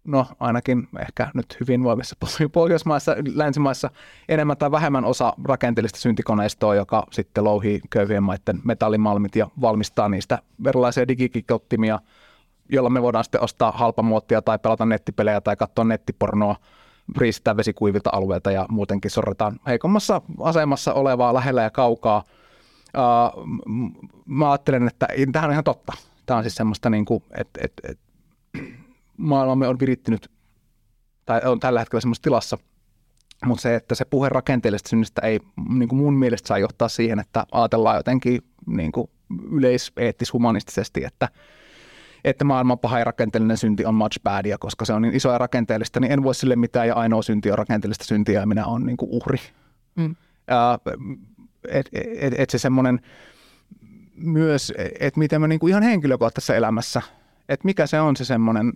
no 0.04 0.26
ainakin 0.40 0.88
ehkä 1.00 1.30
nyt 1.34 1.56
hyvinvoivissa 1.60 2.16
Pohjoismaissa, 2.52 3.16
länsimaissa 3.34 3.90
enemmän 4.28 4.56
tai 4.56 4.70
vähemmän 4.70 5.04
osa 5.04 5.32
rakenteellista 5.44 5.98
syntikoneistoa, 5.98 6.74
joka 6.74 7.06
sitten 7.10 7.44
louhii 7.44 7.80
köyhien 7.90 8.22
maiden 8.22 8.60
metallimalmit 8.64 9.36
ja 9.36 9.50
valmistaa 9.60 10.08
niistä 10.08 10.38
erilaisia 10.66 11.08
digikikottimia, 11.08 12.00
jolla 12.68 12.90
me 12.90 13.02
voidaan 13.02 13.24
sitten 13.24 13.40
ostaa 13.40 13.72
halpamuottia 13.72 14.42
tai 14.42 14.58
pelata 14.58 14.86
nettipelejä 14.86 15.40
tai 15.40 15.56
katsoa 15.56 15.84
nettipornoa, 15.84 16.56
riistää 17.16 17.56
vesikuivilta 17.56 18.10
alueilta 18.12 18.50
ja 18.50 18.66
muutenkin 18.68 19.10
sorretaan 19.10 19.60
heikommassa 19.66 20.22
asemassa 20.40 20.92
olevaa 20.92 21.34
lähellä 21.34 21.62
ja 21.62 21.70
kaukaa. 21.70 22.24
Uh, 22.96 23.46
mä 24.26 24.50
ajattelen, 24.50 24.88
että 24.88 25.08
tämähän 25.32 25.50
on 25.50 25.52
ihan 25.52 25.64
totta. 25.64 25.92
Tämä 26.26 26.38
on 26.38 26.44
siis 26.44 26.54
semmoista, 26.54 26.90
niin 26.90 27.04
kuin, 27.04 27.22
että, 27.40 27.60
että, 27.64 27.88
että 27.88 28.04
maailmamme 29.16 29.68
on 29.68 29.80
virittynyt 29.80 30.30
tai 31.26 31.40
on 31.44 31.60
tällä 31.60 31.80
hetkellä 31.80 32.00
semmoisessa 32.00 32.22
tilassa, 32.22 32.58
mutta 33.44 33.62
se, 33.62 33.74
että 33.74 33.94
se 33.94 34.04
puhe 34.04 34.28
rakenteellisesta 34.28 34.88
synnistä 34.88 35.20
ei 35.20 35.40
niin 35.68 35.88
kuin 35.88 35.98
mun 35.98 36.14
mielestä 36.14 36.48
saa 36.48 36.58
johtaa 36.58 36.88
siihen, 36.88 37.18
että 37.18 37.46
ajatellaan 37.52 37.96
jotenkin 37.96 38.40
niin 38.66 38.92
kuin 38.92 39.10
yleiseettis-humanistisesti, 39.50 41.04
että, 41.04 41.28
että 42.24 42.44
maailman 42.44 42.78
paha 42.78 42.98
ja 42.98 43.04
rakenteellinen 43.04 43.56
synti 43.56 43.84
on 43.84 43.94
much 43.94 44.22
badia, 44.22 44.58
koska 44.58 44.84
se 44.84 44.92
on 44.92 45.02
niin 45.02 45.14
iso 45.14 45.32
ja 45.32 45.38
rakenteellista, 45.38 46.00
niin 46.00 46.12
en 46.12 46.22
voi 46.22 46.34
sille 46.34 46.56
mitään 46.56 46.88
ja 46.88 46.94
ainoa 46.94 47.22
synti 47.22 47.50
on 47.50 47.58
rakenteellista 47.58 48.04
syntiä 48.04 48.40
ja 48.40 48.46
minä 48.46 48.66
olen 48.66 48.86
niin 48.86 48.96
kuin 48.96 49.10
uhri. 49.10 49.38
Mm. 49.96 50.16
Että 51.68 51.90
et, 52.18 52.34
et 52.38 52.50
se 52.50 52.58
semmoinen 52.58 53.00
myös, 54.16 54.72
että 55.00 55.18
miten 55.18 55.40
mä 55.40 55.48
niin 55.48 55.58
kuin 55.58 55.70
ihan 55.70 55.82
henkilökohtaisessa 55.82 56.54
elämässä, 56.54 57.02
että 57.48 57.64
mikä 57.64 57.86
se 57.86 58.00
on 58.00 58.16
se 58.16 58.24
semmoinen 58.24 58.72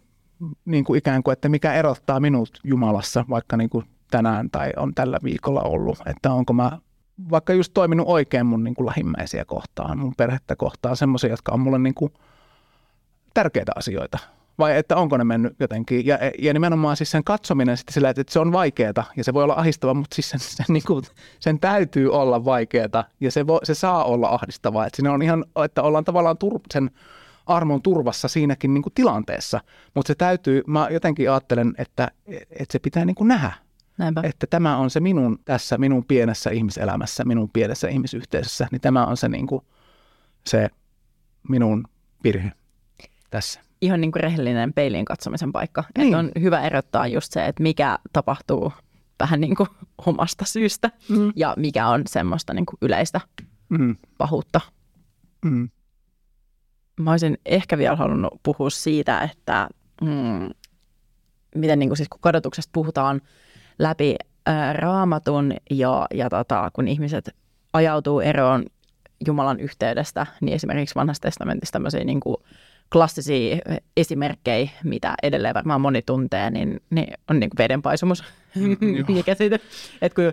niin 0.64 0.85
kuin 0.85 0.98
ikään 0.98 1.22
kuin, 1.22 1.33
että 1.33 1.48
mikä 1.48 1.74
erottaa 1.74 2.20
minut 2.20 2.61
Jumalassa 2.64 3.24
vaikka 3.31 3.57
niin 3.57 3.70
kuin 3.70 3.85
tänään 4.11 4.51
tai 4.51 4.72
on 4.77 4.94
tällä 4.94 5.18
viikolla 5.24 5.62
ollut, 5.62 5.98
että 6.07 6.33
onko 6.33 6.53
mä 6.53 6.79
vaikka 7.31 7.53
just 7.53 7.74
toiminut 7.74 8.09
oikein 8.09 8.46
mun 8.46 8.64
niin 8.64 8.74
kuin 8.74 8.87
lähimmäisiä 8.87 9.44
kohtaan, 9.44 9.98
mun 9.98 10.14
perhettä 10.16 10.57
kohtaan, 10.57 10.96
semmoisia, 10.96 11.31
jotka 11.31 11.53
on 11.53 11.61
mulle 11.61 11.79
niin 11.79 11.94
kuin 11.94 12.12
tärkeitä 13.35 13.72
asioita. 13.77 14.18
vai 14.59 14.77
että 14.77 14.96
onko 14.96 15.16
ne 15.16 15.24
mennyt 15.24 15.57
jotenkin. 15.61 16.07
Ja, 16.07 16.18
ja 16.38 16.53
nimenomaan 16.53 16.96
siis 16.96 17.11
sen 17.11 17.24
katsominen 17.24 17.77
sitten 17.77 17.94
sillä, 17.94 18.11
että 18.11 18.22
se 18.29 18.40
on 18.40 18.53
vaikeaa 18.53 19.05
ja 19.16 19.24
se 19.24 19.35
voi 19.35 19.44
olla 19.44 19.55
ahdistava, 19.55 19.94
mutta 19.94 20.14
siis 20.14 20.31
sen, 20.31 20.40
sen, 20.40 20.66
niin 20.68 20.83
kuin, 20.87 21.05
sen 21.40 21.61
täytyy 21.61 22.12
olla 22.12 22.44
vaikeaa 22.44 23.05
ja 23.20 23.31
se, 23.31 23.46
voi, 23.46 23.61
se 23.62 23.74
saa 23.74 24.05
olla 24.05 24.29
ahdistavaa. 24.29 24.87
Että 24.87 24.96
siinä 24.96 25.12
on 25.12 25.22
ihan, 25.22 25.44
että 25.64 25.83
ollaan 25.83 26.05
tavallaan 26.05 26.38
tur, 26.38 26.61
sen 26.72 26.90
armon 27.49 27.83
turvassa 27.83 28.29
siinäkin 28.29 28.75
niin 28.75 28.83
kuin 28.83 28.93
tilanteessa, 28.95 29.61
mutta 29.95 30.07
se 30.09 30.15
täytyy, 30.15 30.63
mä 30.67 30.89
jotenkin 30.91 31.31
ajattelen, 31.31 31.75
että, 31.79 32.11
että 32.51 32.73
se 32.73 32.79
pitää 32.79 33.05
niin 33.05 33.15
kuin 33.15 33.29
nähdä. 33.29 33.53
Näinpä. 33.99 34.21
Että 34.25 34.47
tämä 34.47 34.77
on 34.77 34.91
se 34.91 35.01
minun 35.01 35.39
tässä, 35.45 35.79
minun 35.79 36.05
pienessä 36.05 36.51
ihmiselämässä, 36.51 37.25
minun 37.25 37.51
pienessä 37.51 37.89
ihmisyhteisössä, 37.89 38.69
niin 38.73 38.81
tämä 38.81 39.07
on 39.07 39.17
se, 39.17 39.29
niin 39.29 39.47
kuin, 39.47 39.65
se 40.47 40.69
minun 41.49 41.85
virhe 42.25 42.53
tässä. 43.31 43.61
Ihan 43.81 44.01
niin 44.01 44.13
kuin 44.13 44.23
rehellinen 44.23 44.73
peiliin 44.73 45.05
katsomisen 45.05 45.53
paikka. 45.53 45.85
Niin. 45.99 46.07
Että 46.07 46.19
on 46.19 46.31
hyvä 46.41 46.63
erottaa 46.63 47.07
just 47.07 47.33
se, 47.33 47.47
että 47.47 47.63
mikä 47.63 47.99
tapahtuu 48.13 48.73
vähän 49.21 49.41
niin 49.41 49.57
kuin 49.57 49.69
omasta 50.07 50.45
syystä 50.45 50.91
mm. 51.09 51.33
ja 51.37 51.55
mikä 51.57 51.89
on 51.89 52.03
semmoista 52.09 52.55
niin 52.55 52.67
kuin 52.67 52.79
yleistä 52.83 53.21
mm. 53.69 53.97
pahuutta. 54.19 54.61
Mm. 55.45 55.69
Mä 56.99 57.11
olisin 57.11 57.39
ehkä 57.47 57.79
vielä 57.79 57.97
halunnut 57.97 58.41
puhua 58.43 58.71
siitä, 58.71 59.21
että 59.21 59.69
mm, 60.03 60.51
miten 61.55 61.79
niin 61.79 61.89
kuin 61.89 61.97
siis 61.97 62.09
kun 62.09 62.21
kadotuksesta 62.21 62.71
puhutaan 62.73 63.21
läpi 63.79 64.17
ää, 64.47 64.73
raamatun 64.73 65.55
ja, 65.71 66.07
ja 66.15 66.31
tota, 66.31 66.71
kun 66.73 66.89
ihmiset 66.89 67.31
ajautuu 67.73 68.21
eroon 68.21 68.65
Jumalan 69.27 69.61
yhteydestä, 69.61 70.27
niin 70.41 70.55
esimerkiksi 70.55 70.95
vanhassa 70.95 71.21
testamentissa 71.21 71.73
tämmöisiä 71.73 72.05
niin 72.05 72.21
kuin 72.21 72.37
klassisia 72.93 73.59
esimerkkejä, 73.97 74.71
mitä 74.85 75.15
edelleen 75.23 75.55
varmaan 75.55 75.81
moni 75.81 76.03
tuntee, 76.03 76.51
niin, 76.51 76.81
niin 76.91 77.15
on 77.31 77.41
niin 77.41 77.51
kuin 77.51 77.59
vedenpaisumus, 77.59 78.25
siitä, 79.39 79.59
että 80.03 80.15
kun 80.15 80.33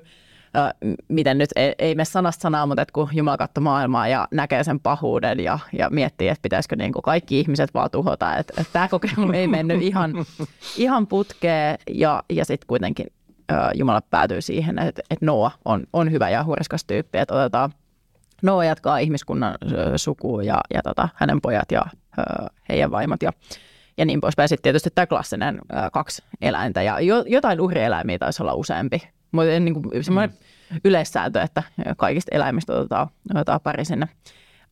miten 1.07 1.37
nyt, 1.37 1.49
ei, 1.55 1.75
ei 1.79 1.95
mene 1.95 2.05
sanasta 2.05 2.41
sanaa, 2.41 2.65
mutta 2.65 2.81
että 2.81 2.93
kun 2.93 3.09
Jumala 3.13 3.37
katsoo 3.37 3.63
maailmaa 3.63 4.07
ja 4.07 4.27
näkee 4.31 4.63
sen 4.63 4.79
pahuuden 4.79 5.39
ja, 5.39 5.59
ja 5.77 5.89
miettii, 5.89 6.27
että 6.27 6.41
pitäisikö 6.41 6.75
niin 6.75 6.93
kuin 6.93 7.03
kaikki 7.03 7.39
ihmiset 7.39 7.73
vaan 7.73 7.91
tuhota, 7.91 8.37
että, 8.37 8.53
että 8.57 8.73
tämä 8.73 8.87
kokeilu 8.87 9.31
ei 9.33 9.47
mennyt 9.47 9.81
ihan, 9.81 10.13
ihan 10.77 11.07
putkeen 11.07 11.77
ja, 11.89 12.23
ja 12.29 12.45
sitten 12.45 12.67
kuitenkin 12.67 13.07
Jumala 13.73 14.01
päätyy 14.01 14.41
siihen, 14.41 14.79
että, 14.79 15.01
että 15.09 15.25
Noa 15.25 15.51
on, 15.65 15.83
on 15.93 16.11
hyvä 16.11 16.29
ja 16.29 16.43
huoriskas 16.43 16.85
tyyppi, 16.85 17.17
että 17.17 17.33
otetaan 17.33 17.71
Noa 18.41 18.65
jatkaa 18.65 18.97
ihmiskunnan 18.97 19.55
sukua 19.95 20.43
ja, 20.43 20.61
ja 20.73 20.81
tota, 20.81 21.09
hänen 21.15 21.41
pojat 21.41 21.71
ja 21.71 21.85
heidän 22.69 22.91
vaimot 22.91 23.21
ja, 23.21 23.31
ja 23.97 24.05
niin 24.05 24.21
poispäin. 24.21 24.49
Sitten 24.49 24.63
tietysti 24.63 24.89
tämä 24.95 25.07
klassinen 25.07 25.59
kaksi 25.93 26.23
eläintä 26.41 26.81
ja 26.81 26.99
jo, 26.99 27.23
jotain 27.27 27.61
uhrieläimiä 27.61 28.19
taisi 28.19 28.43
olla 28.43 28.53
useampi. 28.53 29.14
Mutta 29.35 29.59
niin 29.59 29.73
kuin 29.73 30.03
semmoinen 30.03 30.37
mm. 30.71 30.79
yleissääntö, 30.85 31.41
että 31.41 31.63
kaikista 31.97 32.35
eläimistä 32.35 32.73
otetaan, 32.73 33.07
otetaan 33.33 33.59
pari 33.63 33.85
sinne 33.85 34.07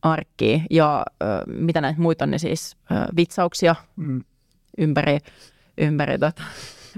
arkkiin. 0.02 0.66
Ja 0.70 1.06
mitä 1.46 1.80
näitä 1.80 2.00
muita 2.00 2.24
on, 2.24 2.30
niin 2.30 2.38
siis 2.38 2.76
vitsauksia 3.16 3.74
mm. 3.96 4.24
ympäri, 4.78 5.18
ympäri 5.78 6.18
tota, 6.18 6.42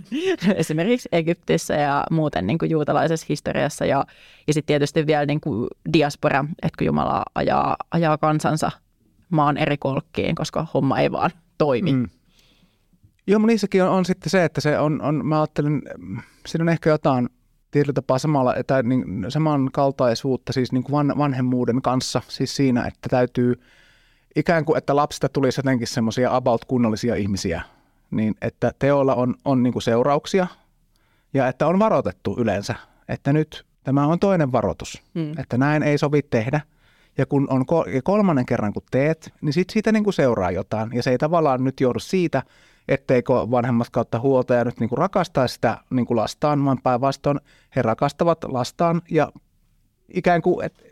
esimerkiksi 0.54 1.08
Egyptissä 1.12 1.74
ja 1.74 2.04
muuten 2.10 2.46
niin 2.46 2.58
kuin 2.58 2.70
juutalaisessa 2.70 3.26
historiassa. 3.28 3.86
Ja, 3.86 4.04
ja 4.46 4.54
sitten 4.54 4.66
tietysti 4.66 5.06
vielä 5.06 5.26
niin 5.26 5.40
kuin 5.40 5.68
diaspora, 5.92 6.44
että 6.62 6.76
kun 6.78 6.86
Jumala 6.86 7.22
ajaa, 7.34 7.76
ajaa 7.90 8.18
kansansa 8.18 8.70
maan 9.30 9.56
eri 9.56 9.76
kolkkiin, 9.76 10.34
koska 10.34 10.66
homma 10.74 10.98
ei 10.98 11.12
vaan 11.12 11.30
toimi. 11.58 11.92
Mm. 11.92 12.08
Joo, 13.26 13.46
niissäkin 13.46 13.82
on, 13.82 13.88
on 13.88 14.04
sitten 14.04 14.30
se, 14.30 14.44
että 14.44 14.60
se 14.60 14.78
on, 14.78 15.02
on 15.02 15.26
mä 15.26 15.40
ajattelen, 15.40 15.82
siinä 16.46 16.62
on 16.62 16.68
ehkä 16.68 16.90
jotain 16.90 17.28
tietyllä 17.76 17.94
tapaa 17.94 18.18
samalla, 18.18 18.54
että 18.54 18.82
niin, 18.82 19.04
samankaltaisuutta 19.28 20.52
siis 20.52 20.72
niin 20.72 20.84
kuin 20.84 20.92
van, 20.92 21.14
vanhemmuuden 21.18 21.82
kanssa, 21.82 22.22
siis 22.28 22.56
siinä, 22.56 22.86
että 22.86 23.08
täytyy 23.08 23.60
ikään 24.36 24.64
kuin, 24.64 24.78
että 24.78 24.96
lapsista 24.96 25.28
tulisi 25.28 25.58
jotenkin 25.58 25.86
semmoisia 25.86 26.36
about 26.36 26.64
kunnollisia 26.64 27.14
ihmisiä, 27.14 27.62
niin 28.10 28.34
että 28.42 28.72
teolla 28.78 29.14
on, 29.14 29.34
on 29.44 29.62
niin 29.62 29.72
kuin 29.72 29.82
seurauksia 29.82 30.46
ja 31.34 31.48
että 31.48 31.66
on 31.66 31.78
varoitettu 31.78 32.36
yleensä, 32.38 32.74
että 33.08 33.32
nyt 33.32 33.66
tämä 33.84 34.06
on 34.06 34.18
toinen 34.18 34.52
varoitus, 34.52 35.02
mm. 35.14 35.32
että 35.38 35.58
näin 35.58 35.82
ei 35.82 35.98
sovi 35.98 36.22
tehdä. 36.22 36.60
Ja 37.18 37.26
kun 37.26 37.46
on 37.50 37.64
kolmannen 38.04 38.46
kerran 38.46 38.72
kun 38.72 38.82
teet, 38.90 39.32
niin 39.40 39.52
sit 39.52 39.70
siitä 39.70 39.92
niin 39.92 40.04
kuin 40.04 40.14
seuraa 40.14 40.50
jotain. 40.50 40.90
Ja 40.92 41.02
se 41.02 41.10
ei 41.10 41.18
tavallaan 41.18 41.64
nyt 41.64 41.80
joudu 41.80 41.98
siitä, 41.98 42.42
etteikö 42.88 43.32
vanhemmat 43.32 43.90
kautta 43.90 44.20
huoltaja 44.20 44.64
nyt 44.64 44.80
niin 44.80 44.88
kuin 44.88 44.98
rakastaa 44.98 45.48
sitä 45.48 45.78
niin 45.90 46.06
kuin 46.06 46.16
lastaan, 46.16 46.64
vaan 46.64 46.78
päinvastoin 46.82 47.40
he 47.76 47.82
rakastavat 47.82 48.44
lastaan 48.44 49.02
ja 49.10 49.32
ikään 50.14 50.42
kuin, 50.42 50.66
että 50.66 50.82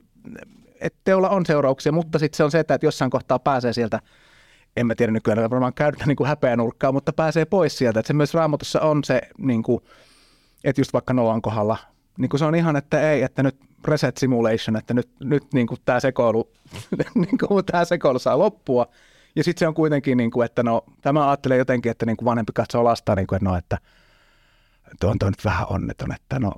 et 0.81 0.95
teolla 1.05 1.29
on 1.29 1.47
seurauksia, 1.47 1.93
mutta 1.93 2.19
sitten 2.19 2.37
se 2.37 2.45
on 2.45 2.51
se, 2.51 2.59
että 2.61 2.79
jossain 2.83 3.11
kohtaa 3.11 3.39
pääsee 3.39 3.73
sieltä 3.73 4.01
en 4.77 4.87
mä 4.87 4.95
tiedä 4.95 5.13
nykyään 5.13 5.51
varmaan 5.51 5.75
käydä 5.75 6.05
niin 6.07 6.17
kuin 6.17 6.29
häpeänurkkaa, 6.29 6.93
mutta 6.93 7.13
pääsee 7.13 7.45
pois 7.45 7.79
sieltä. 7.79 8.01
Että 8.01 8.07
se 8.07 8.13
myös 8.15 8.35
raamatussa 8.35 8.81
on 8.81 9.05
se, 9.05 9.21
niin 9.39 9.63
kuin, 9.63 9.81
että 10.65 10.81
just 10.81 10.93
vaikka 10.93 11.13
Noan 11.15 11.43
kohdalla, 11.43 11.77
niin 12.19 12.29
kuin 12.29 12.39
se 12.39 12.45
on 12.45 12.55
ihan, 12.55 12.77
että 12.77 13.11
ei, 13.13 13.23
että 13.23 13.43
nyt 13.43 13.57
reset 13.85 14.17
simulation, 14.17 14.77
että 14.77 14.95
nyt, 14.95 15.09
nyt 15.21 15.45
niin 15.55 15.67
kuin 15.67 15.81
tämä 15.85 16.01
sekoilu, 16.01 16.51
niin 17.15 17.39
kuin 17.49 17.65
tämä 17.65 17.85
sekoilu 17.85 18.19
saa 18.19 18.39
loppua. 18.39 18.87
Ja 19.37 19.45
sitten 19.45 19.59
se 19.59 19.69
on 19.69 19.75
kuitenkin, 19.75 20.17
niin 20.17 20.31
kuin, 20.31 20.45
että 20.45 20.63
no, 20.63 20.85
tämä 21.01 21.29
ajattelee 21.29 21.59
jotenkin, 21.59 21.91
että 21.91 22.07
niin 22.07 22.17
kuin 22.17 22.27
vanhempi 22.27 22.53
katsoo 22.55 22.85
lasta, 22.85 23.15
niin 23.15 23.27
kuin, 23.27 23.37
että 23.37 23.51
no, 23.51 23.57
että 23.57 23.79
tuo 25.01 25.11
on, 25.11 25.19
tuo 25.19 25.31
nyt 25.31 25.45
vähän 25.45 25.67
onneton, 25.71 26.15
että 26.15 26.39
no, 26.39 26.53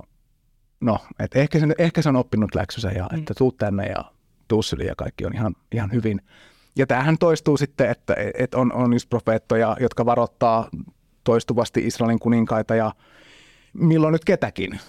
no 0.81 0.97
että 1.19 1.39
ehkä, 1.39 1.59
se, 1.59 1.67
ehkä 1.77 2.01
se 2.01 2.09
on 2.09 2.15
oppinut 2.15 2.55
läksynsä 2.55 2.91
ja 2.91 3.09
mm. 3.11 3.19
että 3.19 3.33
tuu 3.37 3.51
tänne 3.51 3.85
ja 3.85 4.05
tuu 4.47 4.61
ja 4.85 4.95
kaikki 4.95 5.25
on 5.25 5.33
ihan, 5.33 5.55
ihan 5.71 5.91
hyvin. 5.91 6.21
Ja 6.75 6.87
tämähän 6.87 7.17
toistuu 7.17 7.57
sitten, 7.57 7.89
että, 7.89 8.15
että 8.33 8.57
on, 8.57 8.73
on 8.73 8.93
just 8.93 9.09
profeettoja, 9.09 9.77
jotka 9.79 10.05
varoittaa 10.05 10.69
toistuvasti 11.23 11.87
Israelin 11.87 12.19
kuninkaita 12.19 12.75
ja 12.75 12.91
milloin 13.73 14.11
nyt 14.11 14.25
ketäkin. 14.25 14.79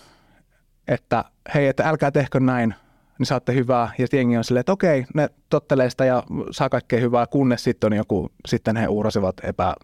Että 0.89 1.25
hei, 1.55 1.67
että 1.67 1.89
älkää 1.89 2.11
tehkö 2.11 2.41
näin, 2.41 2.75
niin 3.19 3.27
saatte 3.27 3.55
hyvää. 3.55 3.91
Ja 3.99 4.07
jengi 4.13 4.37
on 4.37 4.45
silleen, 4.45 4.61
että 4.61 4.73
okei, 4.73 5.05
ne 5.15 5.29
tottelee 5.49 5.91
sitä 5.91 6.05
ja 6.05 6.23
saa 6.51 6.69
kaikkea 6.69 7.01
hyvää, 7.01 7.27
kunnes 7.27 7.65
sitten 7.65 7.93
on 7.93 7.97
joku, 7.97 8.31
sitten 8.47 8.77
he 8.77 8.87
uurasivat 8.87 9.37
epä, 9.43 9.75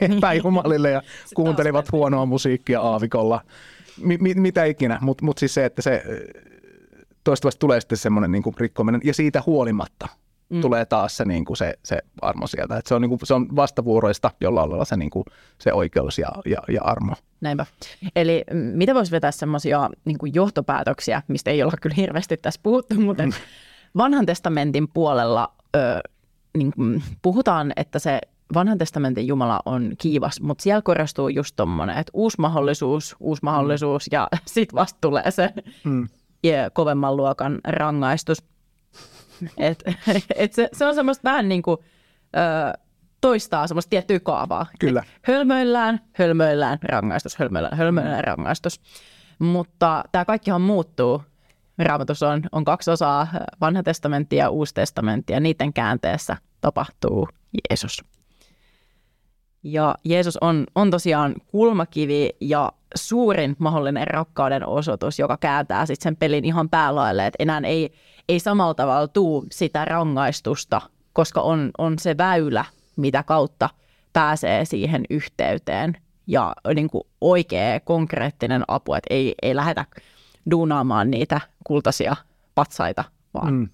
epäjumalille 0.00 0.90
ja 0.90 1.02
kuuntelivat 1.36 1.92
huonoa 1.92 2.26
musiikkia 2.26 2.80
aavikolla. 2.80 3.40
Mi, 4.00 4.18
mi, 4.20 4.34
mitä 4.34 4.64
ikinä, 4.64 4.98
mutta 5.00 5.24
mut 5.24 5.38
siis 5.38 5.54
se, 5.54 5.64
että 5.64 5.82
se 5.82 6.02
toistuvasti 7.24 7.58
tulee 7.58 7.80
sitten 7.80 7.98
semmoinen 7.98 8.32
niin 8.32 8.42
rikkominen 8.56 9.00
ja 9.04 9.14
siitä 9.14 9.42
huolimatta– 9.46 10.08
mm. 10.48 10.60
tulee 10.60 10.84
taas 10.84 11.16
se, 11.16 11.24
niin 11.24 11.44
kuin 11.44 11.56
se, 11.56 11.74
se 11.84 11.98
armo 12.22 12.46
sieltä. 12.46 12.76
Et 12.76 12.86
se, 12.86 12.94
on, 12.94 13.02
niin 13.02 13.08
kuin, 13.08 13.18
se 13.24 13.34
on 13.34 13.56
vastavuoroista 13.56 14.30
jollain 14.40 14.70
lailla 14.70 14.84
se, 14.84 14.96
niin 14.96 15.10
kuin, 15.10 15.24
se 15.58 15.72
oikeus 15.72 16.18
ja, 16.18 16.28
ja, 16.46 16.58
ja 16.68 16.82
armo. 16.82 17.14
Näinpä. 17.40 17.66
Eli 18.16 18.44
mitä 18.50 18.94
voisi 18.94 19.12
vetää 19.12 19.30
semmoisia 19.30 19.90
niin 20.04 20.18
johtopäätöksiä, 20.34 21.22
mistä 21.28 21.50
ei 21.50 21.62
olla 21.62 21.76
kyllä 21.80 21.94
hirveästi 21.96 22.36
tässä 22.36 22.60
puhuttu, 22.62 23.00
mutta 23.00 23.22
mm. 23.22 23.32
vanhan 23.96 24.26
testamentin 24.26 24.88
puolella 24.88 25.52
ö, 25.76 26.00
niin 26.58 26.72
kuin 26.72 27.02
puhutaan, 27.22 27.72
että 27.76 27.98
se 27.98 28.20
vanhan 28.54 28.78
testamentin 28.78 29.26
Jumala 29.26 29.60
on 29.64 29.92
kiivas, 29.98 30.40
mutta 30.40 30.62
siellä 30.62 30.82
korostuu 30.82 31.28
just 31.28 31.56
tommonen, 31.56 31.98
että 31.98 32.10
uusi 32.14 32.40
mahdollisuus, 32.40 33.16
uusi 33.20 33.40
mahdollisuus 33.42 34.06
mm. 34.10 34.14
ja 34.14 34.28
sitten 34.46 34.76
vasta 34.76 34.98
tulee 35.00 35.30
se 35.30 35.52
mm. 35.84 36.08
kovemman 36.72 37.16
luokan 37.16 37.58
rangaistus. 37.64 38.44
Et, 39.56 39.84
et 40.36 40.52
se, 40.52 40.68
se 40.72 40.86
on 40.86 40.94
semmoista 40.94 41.24
vähän 41.24 41.48
niin 41.48 41.62
kuin, 41.62 41.78
ö, 42.36 42.78
toistaa 43.20 43.66
semmoista 43.66 43.90
tiettyä 43.90 44.20
kaavaa. 44.20 44.66
Kyllä. 44.78 45.00
Et 45.00 45.20
hölmöillään, 45.22 46.00
hölmöillään, 46.12 46.78
rangaistus, 46.82 47.36
hölmöillään, 47.36 47.76
hölmöillään, 47.76 48.24
rangaistus. 48.24 48.80
Mutta 49.38 50.04
tämä 50.12 50.24
kaikkihan 50.24 50.60
muuttuu. 50.60 51.22
Raamatus 51.78 52.22
on, 52.22 52.42
on 52.52 52.64
kaksi 52.64 52.90
osaa, 52.90 53.26
vanha 53.60 53.82
testamentti 53.82 54.36
ja 54.36 54.50
uusi 54.50 54.74
testamentti, 54.74 55.32
ja 55.32 55.40
niiden 55.40 55.72
käänteessä 55.72 56.36
tapahtuu 56.60 57.28
Jeesus. 57.70 58.04
Ja 59.62 59.94
Jeesus 60.04 60.36
on, 60.40 60.66
on 60.74 60.90
tosiaan 60.90 61.34
kulmakivi 61.46 62.30
ja 62.40 62.72
suurin 62.94 63.56
mahdollinen 63.58 64.06
rakkauden 64.06 64.66
osoitus, 64.68 65.18
joka 65.18 65.36
kääntää 65.36 65.86
sitten 65.86 66.02
sen 66.02 66.16
pelin 66.16 66.44
ihan 66.44 66.68
päälaille, 66.68 67.26
että 67.26 67.42
enää 67.42 67.60
ei, 67.64 67.92
ei 68.28 68.40
samalla 68.40 68.74
tavalla 68.74 69.08
tuu 69.08 69.46
sitä 69.52 69.84
rangaistusta, 69.84 70.80
koska 71.12 71.40
on, 71.40 71.70
on 71.78 71.98
se 71.98 72.18
väylä, 72.18 72.64
mitä 72.96 73.22
kautta 73.22 73.70
pääsee 74.12 74.64
siihen 74.64 75.04
yhteyteen 75.10 75.96
ja 76.26 76.54
niin 76.74 76.90
kuin 76.90 77.04
oikea 77.20 77.80
konkreettinen 77.80 78.64
apu, 78.68 78.94
että 78.94 79.14
ei, 79.14 79.34
ei 79.42 79.56
lähdetä 79.56 79.84
duunaamaan 80.50 81.10
niitä 81.10 81.40
kultaisia 81.64 82.16
patsaita, 82.54 83.04
vaan 83.34 83.54
mm. 83.54 83.68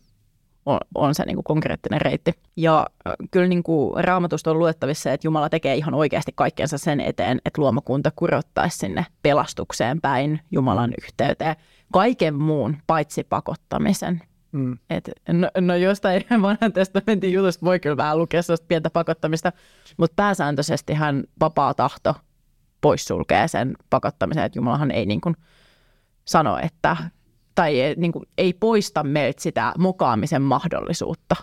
on, 0.67 0.79
on 0.95 1.15
se 1.15 1.25
niin 1.25 1.37
kuin 1.37 1.45
konkreettinen 1.45 2.01
reitti. 2.01 2.33
Ja 2.57 2.87
kyllä 3.31 3.47
niin 3.47 3.63
kuin 3.63 4.05
raamatusta 4.05 4.51
on 4.51 4.59
luettavissa, 4.59 5.13
että 5.13 5.27
Jumala 5.27 5.49
tekee 5.49 5.75
ihan 5.75 5.95
oikeasti 5.95 6.33
kaikkensa 6.35 6.79
sen 6.79 7.01
eteen, 7.01 7.41
että 7.45 7.61
luomakunta 7.63 8.13
kurottaisi 8.17 8.79
sinne 8.79 9.07
pelastukseen 9.23 10.01
päin 10.01 10.41
Jumalan 10.51 10.93
yhteyteen. 11.03 11.57
Kaiken 11.93 12.35
muun 12.35 12.77
paitsi 12.87 13.25
pakottamisen. 13.25 14.23
Mm. 14.53 14.79
Et, 14.91 15.11
no, 15.29 15.49
no 15.61 15.75
jostain 15.75 16.25
vanhan 16.43 16.73
testamentin 16.73 17.33
jutusta 17.33 17.67
voi 17.67 17.81
kyllä 17.81 17.97
vähän 17.97 18.19
lukea 18.19 18.43
sellaista 18.43 18.67
pientä 18.69 18.91
pakottamista, 18.91 19.53
mutta 19.97 20.15
pääsääntöisesti 20.17 20.95
hän 20.95 21.25
vapaa 21.41 21.75
tahto 21.75 22.15
poissulkee 22.81 23.49
sen 23.49 23.77
pakottamisen, 23.91 24.45
että 24.45 24.59
Jumalahan 24.59 24.91
ei 24.91 25.07
niin 25.07 25.21
kuin 25.21 25.37
sano, 26.25 26.59
että 26.63 26.97
tai 27.55 27.75
niin 27.97 28.13
kuin, 28.13 28.25
ei 28.39 28.53
poista 28.53 29.05
meiltä 29.05 29.43
sitä 29.43 29.73
mukaamisen 29.79 30.43
mahdollisuutta, 30.43 31.37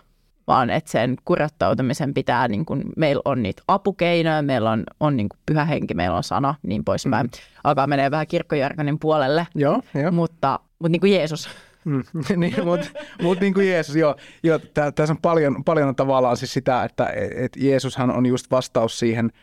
vaan 0.48 0.70
että 0.70 0.92
sen 0.92 1.16
kurottautumisen 1.26 2.14
pitää, 2.14 2.48
niin 2.48 2.66
kuin, 2.66 2.84
meillä 2.98 3.22
on 3.26 3.44
niitä 3.44 3.64
apukeinoja, 3.68 4.42
meillä 4.42 4.72
on, 4.72 4.84
on 5.00 5.18
niin 5.18 5.30
kuin 5.30 5.40
pyhä 5.46 5.66
henki, 5.66 5.94
meillä 5.94 6.18
on 6.18 6.24
sana, 6.24 6.56
niin 6.64 6.86
poispäin. 6.86 7.26
Mm. 7.26 7.32
Alkaa 7.64 7.88
menee 7.88 8.12
vähän 8.12 8.28
kirkkojargonin 8.28 9.00
puolelle, 9.00 9.48
joo, 9.56 9.82
jo. 10.04 10.12
mutta, 10.12 10.60
mutta 10.80 10.92
niin 10.92 11.00
kuin 11.00 11.14
Jeesus. 11.14 11.50
Mm, 11.86 12.04
niin, 12.38 12.66
mutta 12.66 12.88
mut 13.22 13.40
niin 13.40 13.54
kuin 13.54 13.68
Jeesus, 13.68 13.96
joo, 13.96 14.16
joo 14.44 14.60
tässä 14.96 15.14
on 15.14 15.22
paljon, 15.22 15.64
paljon 15.64 15.96
tavallaan 15.96 16.38
siis 16.38 16.54
sitä, 16.54 16.84
että 16.84 17.14
et 17.36 17.56
Jeesushan 17.56 18.12
on 18.12 18.26
just 18.26 18.52
vastaus 18.52 19.00
siihen– 19.00 19.32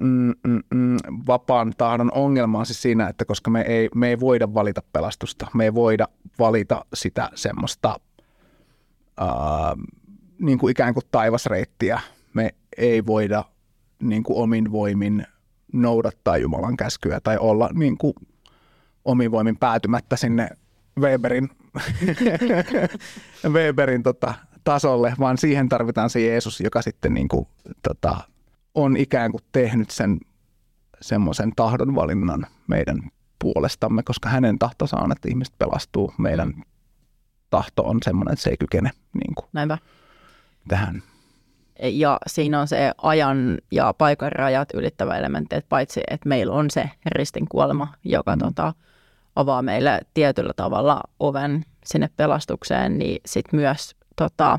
mm, 0.00 0.32
mm, 0.46 0.62
mm, 0.74 0.96
vapaan 1.26 1.72
tahdon 1.78 2.12
ongelma 2.14 2.58
on 2.58 2.66
siis 2.66 2.82
siinä, 2.82 3.08
että 3.08 3.24
koska 3.24 3.50
me 3.50 3.60
ei, 3.60 3.88
me 3.94 4.08
ei 4.08 4.20
voida 4.20 4.54
valita 4.54 4.82
pelastusta, 4.92 5.46
me 5.54 5.64
ei 5.64 5.74
voida 5.74 6.08
valita 6.38 6.84
sitä 6.94 7.30
semmoista 7.34 8.00
ää, 9.16 9.28
niin 10.38 10.58
kuin 10.58 10.70
ikään 10.70 10.94
kuin 10.94 11.04
taivasreittiä, 11.10 12.00
me 12.34 12.54
ei 12.76 13.06
voida 13.06 13.44
niin 14.02 14.22
kuin 14.22 14.38
omin 14.38 14.72
voimin 14.72 15.26
noudattaa 15.72 16.36
Jumalan 16.36 16.76
käskyä 16.76 17.20
tai 17.20 17.38
olla 17.38 17.70
niin 17.74 17.98
kuin 17.98 18.14
omin 19.04 19.30
voimin 19.30 19.56
päätymättä 19.56 20.16
sinne 20.16 20.48
Weberin, 21.00 21.50
Weberin 23.54 24.02
tota, 24.02 24.34
tasolle, 24.64 25.14
vaan 25.18 25.38
siihen 25.38 25.68
tarvitaan 25.68 26.10
se 26.10 26.20
Jeesus, 26.20 26.60
joka 26.60 26.82
sitten 26.82 27.14
niin 27.14 27.28
kuin, 27.28 27.46
tota, 27.82 28.16
on 28.74 28.96
ikään 28.96 29.30
kuin 29.30 29.42
tehnyt 29.52 29.90
sen 29.90 30.20
semmoisen 31.00 31.52
tahdonvalinnan 31.56 32.46
meidän 32.66 33.02
puolestamme, 33.38 34.02
koska 34.02 34.28
hänen 34.28 34.58
tahtonsa 34.58 34.96
on, 34.96 35.12
että 35.12 35.28
ihmiset 35.28 35.54
pelastuu. 35.58 36.14
Meidän 36.18 36.54
tahto 37.50 37.82
on 37.82 37.98
semmoinen, 38.02 38.32
että 38.32 38.42
se 38.42 38.50
ei 38.50 38.56
kykene 38.56 38.90
niin 39.14 39.34
kuin 39.34 39.46
Näinpä. 39.52 39.78
tähän. 40.68 41.02
Ja 41.82 42.18
siinä 42.26 42.60
on 42.60 42.68
se 42.68 42.92
ajan 43.02 43.58
ja 43.70 43.94
paikan 43.98 44.32
rajat 44.32 44.68
ylittävä 44.74 45.16
elementti, 45.16 45.56
että 45.56 45.68
paitsi 45.68 46.00
että 46.10 46.28
meillä 46.28 46.54
on 46.54 46.70
se 46.70 46.90
ristin 47.06 47.48
kuolema, 47.48 47.94
joka 48.04 48.36
mm. 48.36 48.40
tota, 48.40 48.74
avaa 49.36 49.62
meille 49.62 50.00
tietyllä 50.14 50.52
tavalla 50.56 51.00
oven 51.20 51.64
sinne 51.84 52.10
pelastukseen, 52.16 52.98
niin 52.98 53.20
sitten 53.26 53.60
myös 53.60 53.96
tota, 54.16 54.58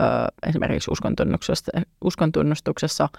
ö, 0.00 0.04
esimerkiksi 0.48 0.90
uskontunnustuksessa, 0.90 1.72
uskontunnustuksessa– 2.04 3.08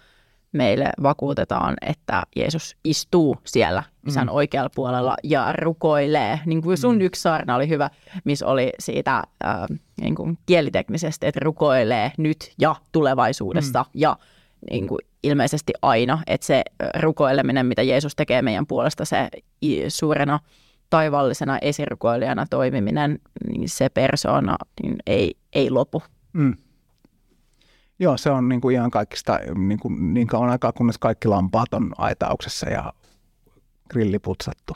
meille 0.51 0.89
vakuutetaan, 1.03 1.75
että 1.81 2.23
Jeesus 2.35 2.75
istuu 2.83 3.37
siellä 3.45 3.83
isän 4.07 4.27
mm. 4.27 4.33
oikealla 4.33 4.69
puolella 4.75 5.15
ja 5.23 5.53
rukoilee. 5.53 6.39
Niin 6.45 6.61
kuin 6.61 6.77
sun 6.77 6.95
mm. 6.95 7.01
yksi 7.01 7.21
saarna 7.21 7.55
oli 7.55 7.69
hyvä, 7.69 7.89
missä 8.23 8.47
oli 8.47 8.71
siitä 8.79 9.15
äh, 9.17 9.23
niin 10.01 10.15
kuin 10.15 10.37
kieliteknisesti, 10.45 11.27
että 11.27 11.39
rukoilee 11.43 12.11
nyt 12.17 12.53
ja 12.59 12.75
tulevaisuudessa 12.91 13.81
mm. 13.81 13.89
ja 13.93 14.17
niin 14.71 14.87
kuin 14.87 14.99
ilmeisesti 15.23 15.73
aina. 15.81 16.19
Että 16.27 16.47
se 16.47 16.63
rukoileminen, 16.99 17.65
mitä 17.65 17.81
Jeesus 17.81 18.15
tekee 18.15 18.41
meidän 18.41 18.67
puolesta, 18.67 19.05
se 19.05 19.29
suurena 19.87 20.39
taivallisena 20.89 21.59
esirukoilijana 21.59 22.45
toimiminen, 22.49 23.19
niin 23.47 23.69
se 23.69 23.89
persoona 23.89 24.55
niin 24.81 24.95
ei, 25.05 25.35
ei 25.53 25.69
lopu. 25.69 26.03
Mm. 26.33 26.55
Joo, 27.99 28.17
se 28.17 28.29
on 28.29 28.49
niin 28.49 28.61
kuin 28.61 28.75
ihan 28.75 28.91
kaikista 28.91 29.39
niin, 29.55 29.79
kuin, 29.79 30.13
niin 30.13 30.27
kauan 30.27 30.49
aikaa, 30.49 30.71
kunnes 30.71 30.97
kaikki 30.97 31.27
lampaat 31.27 31.73
on 31.73 31.91
aitauksessa 31.97 32.69
ja 32.69 32.93
grilli 33.89 34.19
putsattu. 34.19 34.73